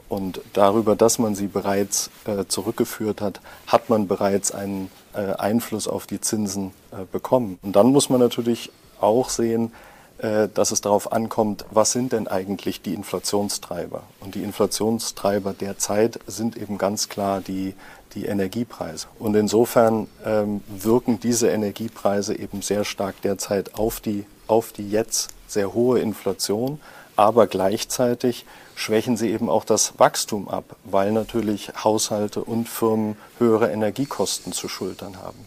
Und 0.08 0.40
darüber, 0.54 0.96
dass 0.96 1.18
man 1.18 1.34
sie 1.34 1.48
bereits 1.48 2.10
äh, 2.24 2.46
zurückgeführt 2.46 3.20
hat, 3.20 3.42
hat 3.66 3.90
man 3.90 4.08
bereits 4.08 4.52
einen 4.52 4.90
äh, 5.12 5.32
Einfluss 5.34 5.86
auf 5.86 6.06
die 6.06 6.20
Zinsen 6.20 6.70
äh, 6.92 7.04
bekommen. 7.12 7.58
Und 7.62 7.76
dann 7.76 7.88
muss 7.88 8.08
man 8.08 8.20
natürlich 8.20 8.72
auch 9.00 9.28
sehen, 9.28 9.72
dass 10.18 10.70
es 10.70 10.80
darauf 10.80 11.12
ankommt, 11.12 11.66
was 11.70 11.92
sind 11.92 12.12
denn 12.12 12.26
eigentlich 12.26 12.80
die 12.80 12.94
Inflationstreiber? 12.94 14.02
Und 14.20 14.34
die 14.34 14.42
Inflationstreiber 14.42 15.52
derzeit 15.52 16.18
sind 16.26 16.56
eben 16.56 16.78
ganz 16.78 17.08
klar 17.08 17.40
die, 17.40 17.74
die 18.14 18.24
Energiepreise. 18.24 19.08
Und 19.18 19.36
insofern 19.36 20.08
ähm, 20.24 20.62
wirken 20.68 21.20
diese 21.20 21.48
Energiepreise 21.48 22.38
eben 22.38 22.62
sehr 22.62 22.84
stark 22.84 23.20
derzeit 23.22 23.78
auf 23.78 24.00
die, 24.00 24.24
auf 24.46 24.72
die 24.72 24.90
jetzt 24.90 25.30
sehr 25.46 25.74
hohe 25.74 26.00
Inflation, 26.00 26.80
aber 27.14 27.46
gleichzeitig 27.46 28.46
schwächen 28.74 29.16
sie 29.16 29.30
eben 29.30 29.48
auch 29.48 29.64
das 29.64 29.98
Wachstum 29.98 30.48
ab, 30.48 30.76
weil 30.84 31.12
natürlich 31.12 31.72
Haushalte 31.82 32.42
und 32.42 32.68
Firmen 32.68 33.16
höhere 33.38 33.70
Energiekosten 33.70 34.52
zu 34.52 34.68
schultern 34.68 35.18
haben. 35.18 35.46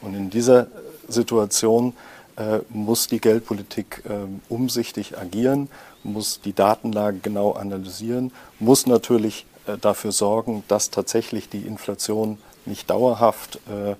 Und 0.00 0.14
in 0.14 0.30
dieser 0.30 0.68
Situation 1.08 1.90
äh, 1.90 2.12
muss 2.70 3.08
die 3.08 3.20
Geldpolitik 3.20 4.02
äh, 4.08 4.26
umsichtig 4.48 5.18
agieren, 5.18 5.68
muss 6.02 6.40
die 6.40 6.54
Datenlage 6.54 7.18
genau 7.18 7.52
analysieren, 7.52 8.32
muss 8.58 8.86
natürlich 8.86 9.46
äh, 9.66 9.76
dafür 9.78 10.12
sorgen, 10.12 10.64
dass 10.68 10.90
tatsächlich 10.90 11.48
die 11.48 11.66
Inflation 11.66 12.38
nicht 12.66 12.90
dauerhaft 12.90 13.60
äh, 13.68 13.92
äh, 13.92 13.94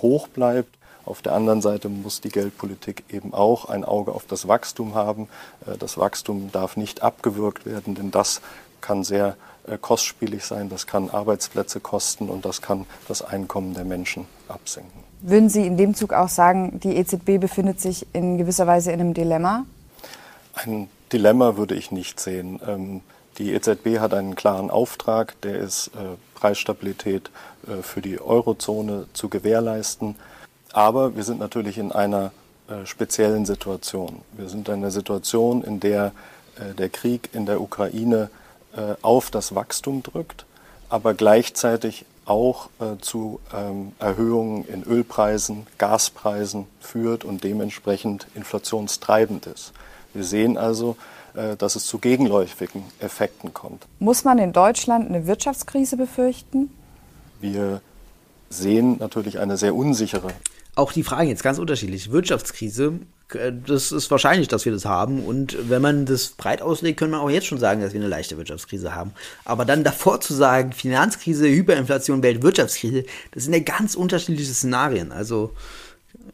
hoch 0.00 0.28
bleibt. 0.28 0.74
Auf 1.04 1.22
der 1.22 1.34
anderen 1.34 1.62
Seite 1.62 1.88
muss 1.88 2.20
die 2.20 2.30
Geldpolitik 2.30 3.04
eben 3.10 3.32
auch 3.32 3.66
ein 3.66 3.84
Auge 3.84 4.12
auf 4.12 4.26
das 4.26 4.48
Wachstum 4.48 4.94
haben. 4.94 5.28
Äh, 5.66 5.76
das 5.78 5.98
Wachstum 5.98 6.50
darf 6.52 6.76
nicht 6.76 7.02
abgewürgt 7.02 7.66
werden, 7.66 7.94
denn 7.94 8.10
das 8.10 8.40
kann 8.80 9.04
sehr 9.04 9.36
kostspielig 9.80 10.44
sein, 10.44 10.68
das 10.68 10.86
kann 10.86 11.10
Arbeitsplätze 11.10 11.80
kosten 11.80 12.28
und 12.28 12.44
das 12.44 12.62
kann 12.62 12.86
das 13.08 13.22
Einkommen 13.22 13.74
der 13.74 13.84
Menschen 13.84 14.26
absenken. 14.48 15.02
Würden 15.20 15.48
Sie 15.48 15.66
in 15.66 15.76
dem 15.76 15.94
Zug 15.94 16.12
auch 16.12 16.28
sagen, 16.28 16.78
die 16.80 16.96
EZB 16.96 17.38
befindet 17.40 17.80
sich 17.80 18.06
in 18.12 18.38
gewisser 18.38 18.66
Weise 18.66 18.92
in 18.92 19.00
einem 19.00 19.14
Dilemma? 19.14 19.64
Ein 20.54 20.88
Dilemma 21.12 21.56
würde 21.56 21.74
ich 21.74 21.90
nicht 21.90 22.20
sehen. 22.20 22.60
Ähm, 22.66 23.00
die 23.38 23.52
EZB 23.52 23.98
hat 23.98 24.14
einen 24.14 24.34
klaren 24.34 24.70
Auftrag, 24.70 25.40
der 25.42 25.58
ist, 25.58 25.88
äh, 25.88 26.16
Preisstabilität 26.34 27.30
äh, 27.66 27.82
für 27.82 28.00
die 28.00 28.20
Eurozone 28.20 29.06
zu 29.12 29.28
gewährleisten. 29.28 30.16
Aber 30.72 31.16
wir 31.16 31.22
sind 31.22 31.38
natürlich 31.38 31.78
in 31.78 31.92
einer 31.92 32.32
äh, 32.68 32.86
speziellen 32.86 33.46
Situation. 33.46 34.22
Wir 34.32 34.48
sind 34.48 34.68
in 34.68 34.74
einer 34.74 34.90
Situation, 34.90 35.62
in 35.62 35.80
der 35.80 36.12
der 36.78 36.88
Krieg 36.88 37.28
in 37.34 37.44
der 37.44 37.60
Ukraine 37.60 38.30
auf 39.02 39.30
das 39.30 39.54
Wachstum 39.54 40.02
drückt, 40.02 40.44
aber 40.88 41.14
gleichzeitig 41.14 42.04
auch 42.26 42.68
äh, 42.80 42.98
zu 43.00 43.40
ähm, 43.54 43.92
Erhöhungen 43.98 44.66
in 44.66 44.82
Ölpreisen, 44.82 45.66
Gaspreisen 45.78 46.66
führt 46.80 47.24
und 47.24 47.44
dementsprechend 47.44 48.26
inflationstreibend 48.34 49.46
ist. 49.46 49.72
Wir 50.12 50.24
sehen 50.24 50.58
also, 50.58 50.96
äh, 51.34 51.56
dass 51.56 51.76
es 51.76 51.86
zu 51.86 51.98
gegenläufigen 51.98 52.82
Effekten 52.98 53.54
kommt. 53.54 53.86
Muss 54.00 54.24
man 54.24 54.38
in 54.38 54.52
Deutschland 54.52 55.08
eine 55.08 55.26
Wirtschaftskrise 55.26 55.96
befürchten? 55.96 56.70
Wir 57.40 57.80
sehen 58.50 58.96
natürlich 58.98 59.38
eine 59.38 59.56
sehr 59.56 59.74
unsichere. 59.74 60.28
Auch 60.74 60.92
die 60.92 61.04
Frage 61.04 61.28
jetzt 61.28 61.42
ganz 61.42 61.58
unterschiedlich. 61.58 62.10
Wirtschaftskrise 62.10 62.86
äh, 62.86 62.98
das 63.28 63.90
ist 63.90 64.10
wahrscheinlich, 64.10 64.48
dass 64.48 64.64
wir 64.64 64.72
das 64.72 64.84
haben. 64.84 65.24
Und 65.24 65.68
wenn 65.68 65.82
man 65.82 66.06
das 66.06 66.28
breit 66.28 66.62
auslegt, 66.62 66.98
können 66.98 67.10
wir 67.10 67.20
auch 67.20 67.30
jetzt 67.30 67.46
schon 67.46 67.58
sagen, 67.58 67.80
dass 67.80 67.92
wir 67.92 68.00
eine 68.00 68.08
leichte 68.08 68.36
Wirtschaftskrise 68.36 68.94
haben. 68.94 69.12
Aber 69.44 69.64
dann 69.64 69.82
davor 69.82 70.20
zu 70.20 70.32
sagen, 70.32 70.72
Finanzkrise, 70.72 71.48
Hyperinflation, 71.48 72.22
Weltwirtschaftskrise, 72.22 73.04
das 73.32 73.44
sind 73.44 73.52
ja 73.52 73.60
ganz 73.60 73.94
unterschiedliche 73.96 74.52
Szenarien. 74.52 75.10
Also 75.10 75.52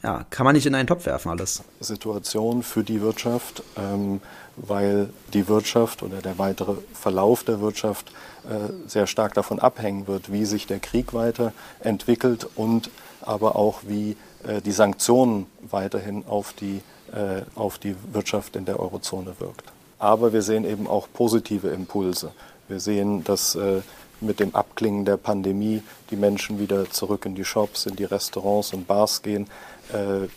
ja, 0.03 0.25
kann 0.31 0.45
man 0.45 0.55
nicht 0.55 0.67
in 0.67 0.75
einen 0.75 0.87
Topf 0.87 1.07
werfen 1.07 1.31
alles. 1.31 1.63
Situation 1.81 2.63
für 2.63 2.83
die 2.83 3.01
Wirtschaft, 3.01 3.63
ähm, 3.77 4.21
weil 4.57 5.11
die 5.33 5.49
Wirtschaft 5.49 6.03
oder 6.03 6.21
der 6.21 6.39
weitere 6.39 6.75
Verlauf 6.93 7.45
der 7.45 7.61
Wirtschaft 7.61 8.13
äh, 8.45 8.73
sehr 8.89 9.07
stark 9.07 9.35
davon 9.35 9.59
abhängen 9.61 10.07
wird, 10.07 10.33
wie 10.33 10.45
sich 10.45 10.67
der 10.67 10.81
Krieg 10.81 11.15
weiterentwickelt 11.15 12.49
und 12.57 12.91
aber 13.21 13.57
auch 13.57 13.83
wie 13.87 14.17
äh, 14.45 14.61
die 14.61 14.73
Sanktionen 14.73 15.47
weiterhin 15.61 16.25
auf 16.27 16.53
die, 16.53 16.83
äh, 17.13 17.43
auf 17.55 17.79
die 17.79 17.95
Wirtschaft 18.13 18.57
in 18.57 18.65
der 18.65 18.81
Eurozone 18.81 19.35
wirkt. 19.39 19.73
Aber 19.99 20.33
wir 20.33 20.43
sehen 20.43 20.65
eben 20.65 20.89
auch 20.89 21.07
positive 21.13 21.69
Impulse. 21.69 22.33
Wir 22.67 22.81
sehen, 22.81 23.23
dass 23.23 23.55
äh, 23.55 23.83
mit 24.21 24.41
dem 24.41 24.55
Abklingen 24.55 25.05
der 25.05 25.17
Pandemie 25.17 25.83
die 26.11 26.17
Menschen 26.17 26.59
wieder 26.59 26.91
zurück 26.91 27.27
in 27.27 27.35
die 27.35 27.45
Shops, 27.45 27.87
in 27.87 27.97
die 27.97 28.05
Restaurants 28.05 28.73
und 28.73 28.87
Bars 28.87 29.23
gehen. 29.23 29.49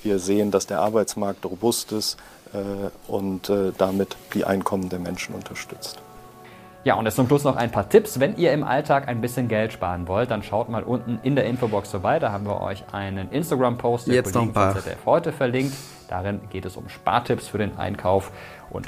Wir 0.03 0.19
sehen, 0.19 0.51
dass 0.51 0.67
der 0.67 0.79
Arbeitsmarkt 0.79 1.45
robust 1.45 1.91
ist 1.91 2.17
und 3.07 3.51
damit 3.77 4.15
die 4.33 4.45
Einkommen 4.45 4.89
der 4.89 4.99
Menschen 4.99 5.35
unterstützt. 5.35 5.99
Ja, 6.85 6.93
und 6.93 7.05
jetzt 7.05 7.15
zum 7.15 7.25
Schluss 7.25 7.43
noch 7.43 7.55
ein 7.55 7.71
paar 7.71 7.89
Tipps. 7.89 8.19
Wenn 8.19 8.37
ihr 8.37 8.53
im 8.53 8.63
Alltag 8.63 9.07
ein 9.07 9.19
bisschen 9.19 9.47
Geld 9.47 9.73
sparen 9.73 10.07
wollt, 10.07 10.29
dann 10.29 10.43
schaut 10.43 10.69
mal 10.69 10.83
unten 10.83 11.17
in 11.23 11.35
der 11.35 11.45
Infobox 11.45 11.89
vorbei. 11.89 12.19
Da 12.19 12.31
haben 12.31 12.45
wir 12.45 12.61
euch 12.61 12.83
einen 12.91 13.31
Instagram-Post 13.31 14.07
der 14.07 14.21
Kollegen 14.21 14.53
von 14.53 14.73
ZDF 14.75 15.03
heute 15.03 15.31
verlinkt. 15.31 15.73
Darin 16.09 16.41
geht 16.51 16.63
es 16.63 16.77
um 16.77 16.87
Spartipps 16.87 17.47
für 17.47 17.57
den 17.57 17.75
Einkauf 17.77 18.31
und 18.69 18.87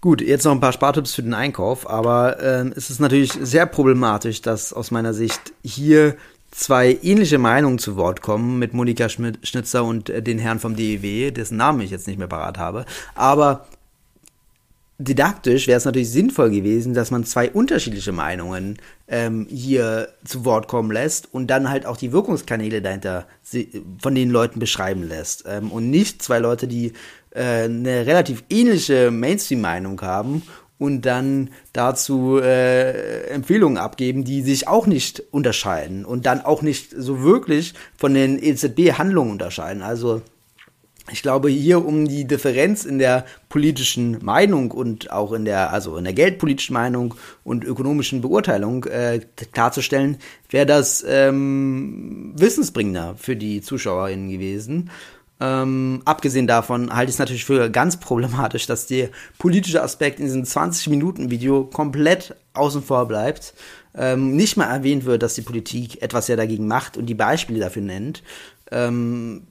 Gut, 0.00 0.22
jetzt 0.22 0.44
noch 0.44 0.52
ein 0.52 0.60
paar 0.60 0.72
Spartipps 0.72 1.12
für 1.12 1.22
den 1.22 1.34
Einkauf, 1.34 1.90
aber 1.90 2.40
äh, 2.40 2.70
es 2.76 2.88
ist 2.88 3.00
natürlich 3.00 3.32
sehr 3.32 3.66
problematisch, 3.66 4.40
dass 4.40 4.72
aus 4.72 4.92
meiner 4.92 5.12
Sicht 5.12 5.52
hier 5.62 6.16
zwei 6.50 6.98
ähnliche 7.02 7.38
Meinungen 7.38 7.78
zu 7.78 7.96
Wort 7.96 8.22
kommen 8.22 8.58
mit 8.58 8.74
Monika 8.74 9.08
Schnitzer 9.08 9.84
und 9.84 10.10
äh, 10.10 10.22
den 10.22 10.38
Herrn 10.38 10.58
vom 10.58 10.76
DEW, 10.76 11.30
dessen 11.30 11.56
Namen 11.56 11.80
ich 11.80 11.90
jetzt 11.90 12.06
nicht 12.06 12.18
mehr 12.18 12.28
parat 12.28 12.58
habe. 12.58 12.84
Aber 13.14 13.66
didaktisch 14.98 15.66
wäre 15.66 15.78
es 15.78 15.86
natürlich 15.86 16.10
sinnvoll 16.10 16.50
gewesen, 16.50 16.92
dass 16.92 17.10
man 17.10 17.24
zwei 17.24 17.50
unterschiedliche 17.50 18.12
Meinungen 18.12 18.76
ähm, 19.08 19.46
hier 19.48 20.08
zu 20.24 20.44
Wort 20.44 20.68
kommen 20.68 20.90
lässt 20.90 21.32
und 21.32 21.46
dann 21.46 21.70
halt 21.70 21.86
auch 21.86 21.96
die 21.96 22.12
Wirkungskanäle 22.12 22.82
dahinter 22.82 23.26
von 24.00 24.14
den 24.14 24.30
Leuten 24.30 24.60
beschreiben 24.60 25.02
lässt. 25.02 25.44
Ähm, 25.46 25.72
und 25.72 25.88
nicht 25.88 26.22
zwei 26.22 26.38
Leute, 26.38 26.68
die 26.68 26.92
äh, 27.30 27.64
eine 27.64 28.06
relativ 28.06 28.44
ähnliche 28.50 29.10
Mainstream-Meinung 29.10 30.00
haben 30.02 30.42
und 30.80 31.02
dann 31.02 31.50
dazu 31.72 32.40
äh, 32.42 33.28
Empfehlungen 33.28 33.78
abgeben, 33.78 34.24
die 34.24 34.42
sich 34.42 34.66
auch 34.66 34.86
nicht 34.86 35.22
unterscheiden 35.30 36.04
und 36.04 36.26
dann 36.26 36.40
auch 36.40 36.62
nicht 36.62 36.90
so 36.96 37.22
wirklich 37.22 37.74
von 37.96 38.14
den 38.14 38.42
EZB-Handlungen 38.42 39.30
unterscheiden. 39.30 39.82
Also 39.82 40.22
ich 41.12 41.22
glaube, 41.22 41.50
hier 41.50 41.84
um 41.84 42.06
die 42.06 42.24
Differenz 42.24 42.84
in 42.84 42.98
der 42.98 43.26
politischen 43.48 44.24
Meinung 44.24 44.70
und 44.70 45.10
auch 45.10 45.32
in 45.32 45.44
der, 45.44 45.72
also 45.72 45.96
in 45.96 46.04
der 46.04 46.12
geldpolitischen 46.12 46.74
Meinung 46.74 47.14
und 47.44 47.64
ökonomischen 47.64 48.20
Beurteilung 48.20 48.84
äh, 48.84 49.20
klarzustellen, 49.52 50.18
wäre 50.48 50.66
das 50.66 51.04
ähm, 51.06 52.32
wissensbringender 52.36 53.16
für 53.18 53.36
die 53.36 53.60
ZuschauerInnen 53.60 54.30
gewesen. 54.30 54.90
Ähm, 55.40 56.02
abgesehen 56.04 56.46
davon 56.46 56.94
halte 56.94 57.10
ich 57.10 57.14
es 57.14 57.18
natürlich 57.18 57.44
für 57.44 57.70
ganz 57.70 57.98
problematisch, 57.98 58.66
dass 58.66 58.86
der 58.86 59.08
politische 59.38 59.82
Aspekt 59.82 60.20
in 60.20 60.26
diesem 60.26 60.44
20-Minuten-Video 60.44 61.64
komplett 61.64 62.36
außen 62.52 62.82
vor 62.82 63.08
bleibt. 63.08 63.54
Ähm, 63.94 64.36
nicht 64.36 64.56
mal 64.56 64.66
erwähnt 64.66 65.04
wird, 65.04 65.22
dass 65.22 65.34
die 65.34 65.42
Politik 65.42 66.02
etwas 66.02 66.28
ja 66.28 66.36
dagegen 66.36 66.68
macht 66.68 66.96
und 66.96 67.06
die 67.06 67.14
Beispiele 67.14 67.58
dafür 67.58 67.82
nennt. 67.82 68.22
Ähm, 68.70 69.46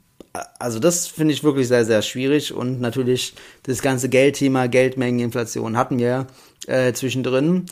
also 0.59 0.79
das 0.79 1.07
finde 1.07 1.33
ich 1.33 1.43
wirklich 1.43 1.67
sehr, 1.67 1.85
sehr 1.85 2.01
schwierig 2.01 2.53
und 2.53 2.79
natürlich 2.79 3.33
das 3.63 3.81
ganze 3.81 4.09
Geldthema, 4.09 4.67
Geldmengeninflation 4.67 5.75
hatten 5.75 5.97
wir 5.97 6.27
äh, 6.67 6.93
zwischendrin. 6.93 7.65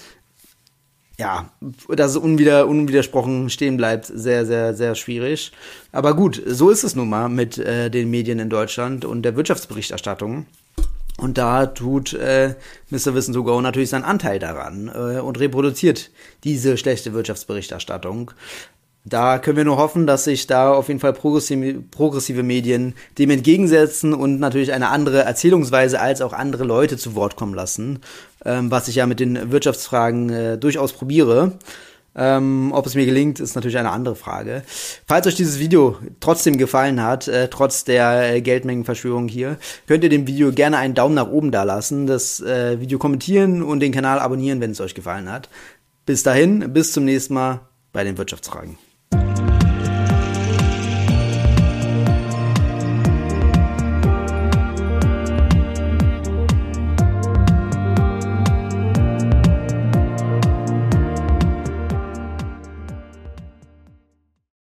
Ja, 1.20 1.50
dass 1.90 2.12
es 2.12 2.18
unwider, 2.18 2.68
unwidersprochen 2.68 3.50
stehen 3.50 3.76
bleibt, 3.76 4.06
sehr, 4.06 4.46
sehr, 4.46 4.76
sehr 4.76 4.94
schwierig. 4.94 5.52
Aber 5.92 6.16
gut, 6.16 6.42
so 6.46 6.70
ist 6.70 6.84
es 6.84 6.96
nun 6.96 7.10
mal 7.10 7.28
mit 7.28 7.58
äh, 7.58 7.90
den 7.90 8.12
Medien 8.12 8.38
in 8.38 8.52
Deutschland 8.52 9.04
und 9.04 9.24
der 9.24 9.36
Wirtschaftsberichterstattung. 9.36 10.46
Und 11.18 11.40
da 11.40 11.66
tut 11.66 12.14
äh, 12.14 12.54
Mr. 12.92 13.16
Wissen 13.16 13.34
to 13.34 13.44
Go 13.44 13.60
natürlich 13.60 13.90
seinen 13.90 14.04
Anteil 14.04 14.38
daran 14.38 14.88
äh, 14.94 15.20
und 15.20 15.40
reproduziert 15.40 16.12
diese 16.44 16.78
schlechte 16.78 17.14
Wirtschaftsberichterstattung. 17.14 18.32
Da 19.10 19.40
können 19.40 19.56
wir 19.56 19.64
nur 19.64 19.78
hoffen, 19.78 20.06
dass 20.06 20.26
sich 20.26 20.48
da 20.48 20.74
auf 20.74 20.90
jeden 20.90 21.00
Fall 21.00 21.14
progressive, 21.14 22.44
Medien 22.44 22.94
dem 23.18 23.30
entgegensetzen 23.30 24.14
und 24.14 24.40
natürlich 24.40 24.74
eine 24.74 24.90
andere 24.90 25.24
Erzählungsweise 25.24 26.02
als 26.02 26.22
auch 26.22 26.34
andere 26.34 26.66
Leute 26.66 26.98
zu 26.98 27.16
Wort 27.16 27.38
kommen 27.38 27.54
lassen, 27.54 28.00
ähm, 28.44 28.70
was 28.70 28.90
ich 28.90 28.96
ja 28.96 29.06
mit 29.06 29.22
den 29.22 29.50
Wirtschaftsfragen 29.50 30.30
äh, 30.30 30.58
durchaus 30.58 30.92
probiere. 30.92 31.54
Ähm, 32.18 32.72
ob 32.74 32.86
es 32.86 32.96
mir 32.96 33.06
gelingt, 33.06 33.40
ist 33.40 33.56
natürlich 33.56 33.78
eine 33.78 33.92
andere 33.92 34.18
Frage. 34.18 34.64
Falls 35.06 35.28
euch 35.28 35.36
dieses 35.36 35.60
Video 35.60 35.98
trotzdem 36.20 36.58
gefallen 36.58 37.02
hat, 37.02 37.30
äh, 37.30 37.48
trotz 37.48 37.86
der 37.86 38.34
äh, 38.34 38.42
Geldmengenverschwörung 38.42 39.30
hier, 39.30 39.58
könnt 39.88 40.04
ihr 40.04 40.10
dem 40.10 40.28
Video 40.28 40.52
gerne 40.52 40.80
einen 40.80 40.96
Daumen 40.96 41.16
nach 41.16 41.30
oben 41.30 41.52
da 41.52 41.64
lassen, 41.64 42.08
das 42.08 42.42
äh, 42.42 42.82
Video 42.82 42.98
kommentieren 42.98 43.64
und 43.64 43.80
den 43.80 43.94
Kanal 43.94 44.20
abonnieren, 44.20 44.60
wenn 44.60 44.72
es 44.72 44.82
euch 44.82 44.96
gefallen 44.96 45.32
hat. 45.32 45.48
Bis 46.06 46.24
dahin, 46.24 46.74
bis 46.74 46.92
zum 46.92 47.06
nächsten 47.06 47.36
Mal 47.36 47.62
bei 47.94 48.04
den 48.04 48.18
Wirtschaftsfragen. 48.18 48.78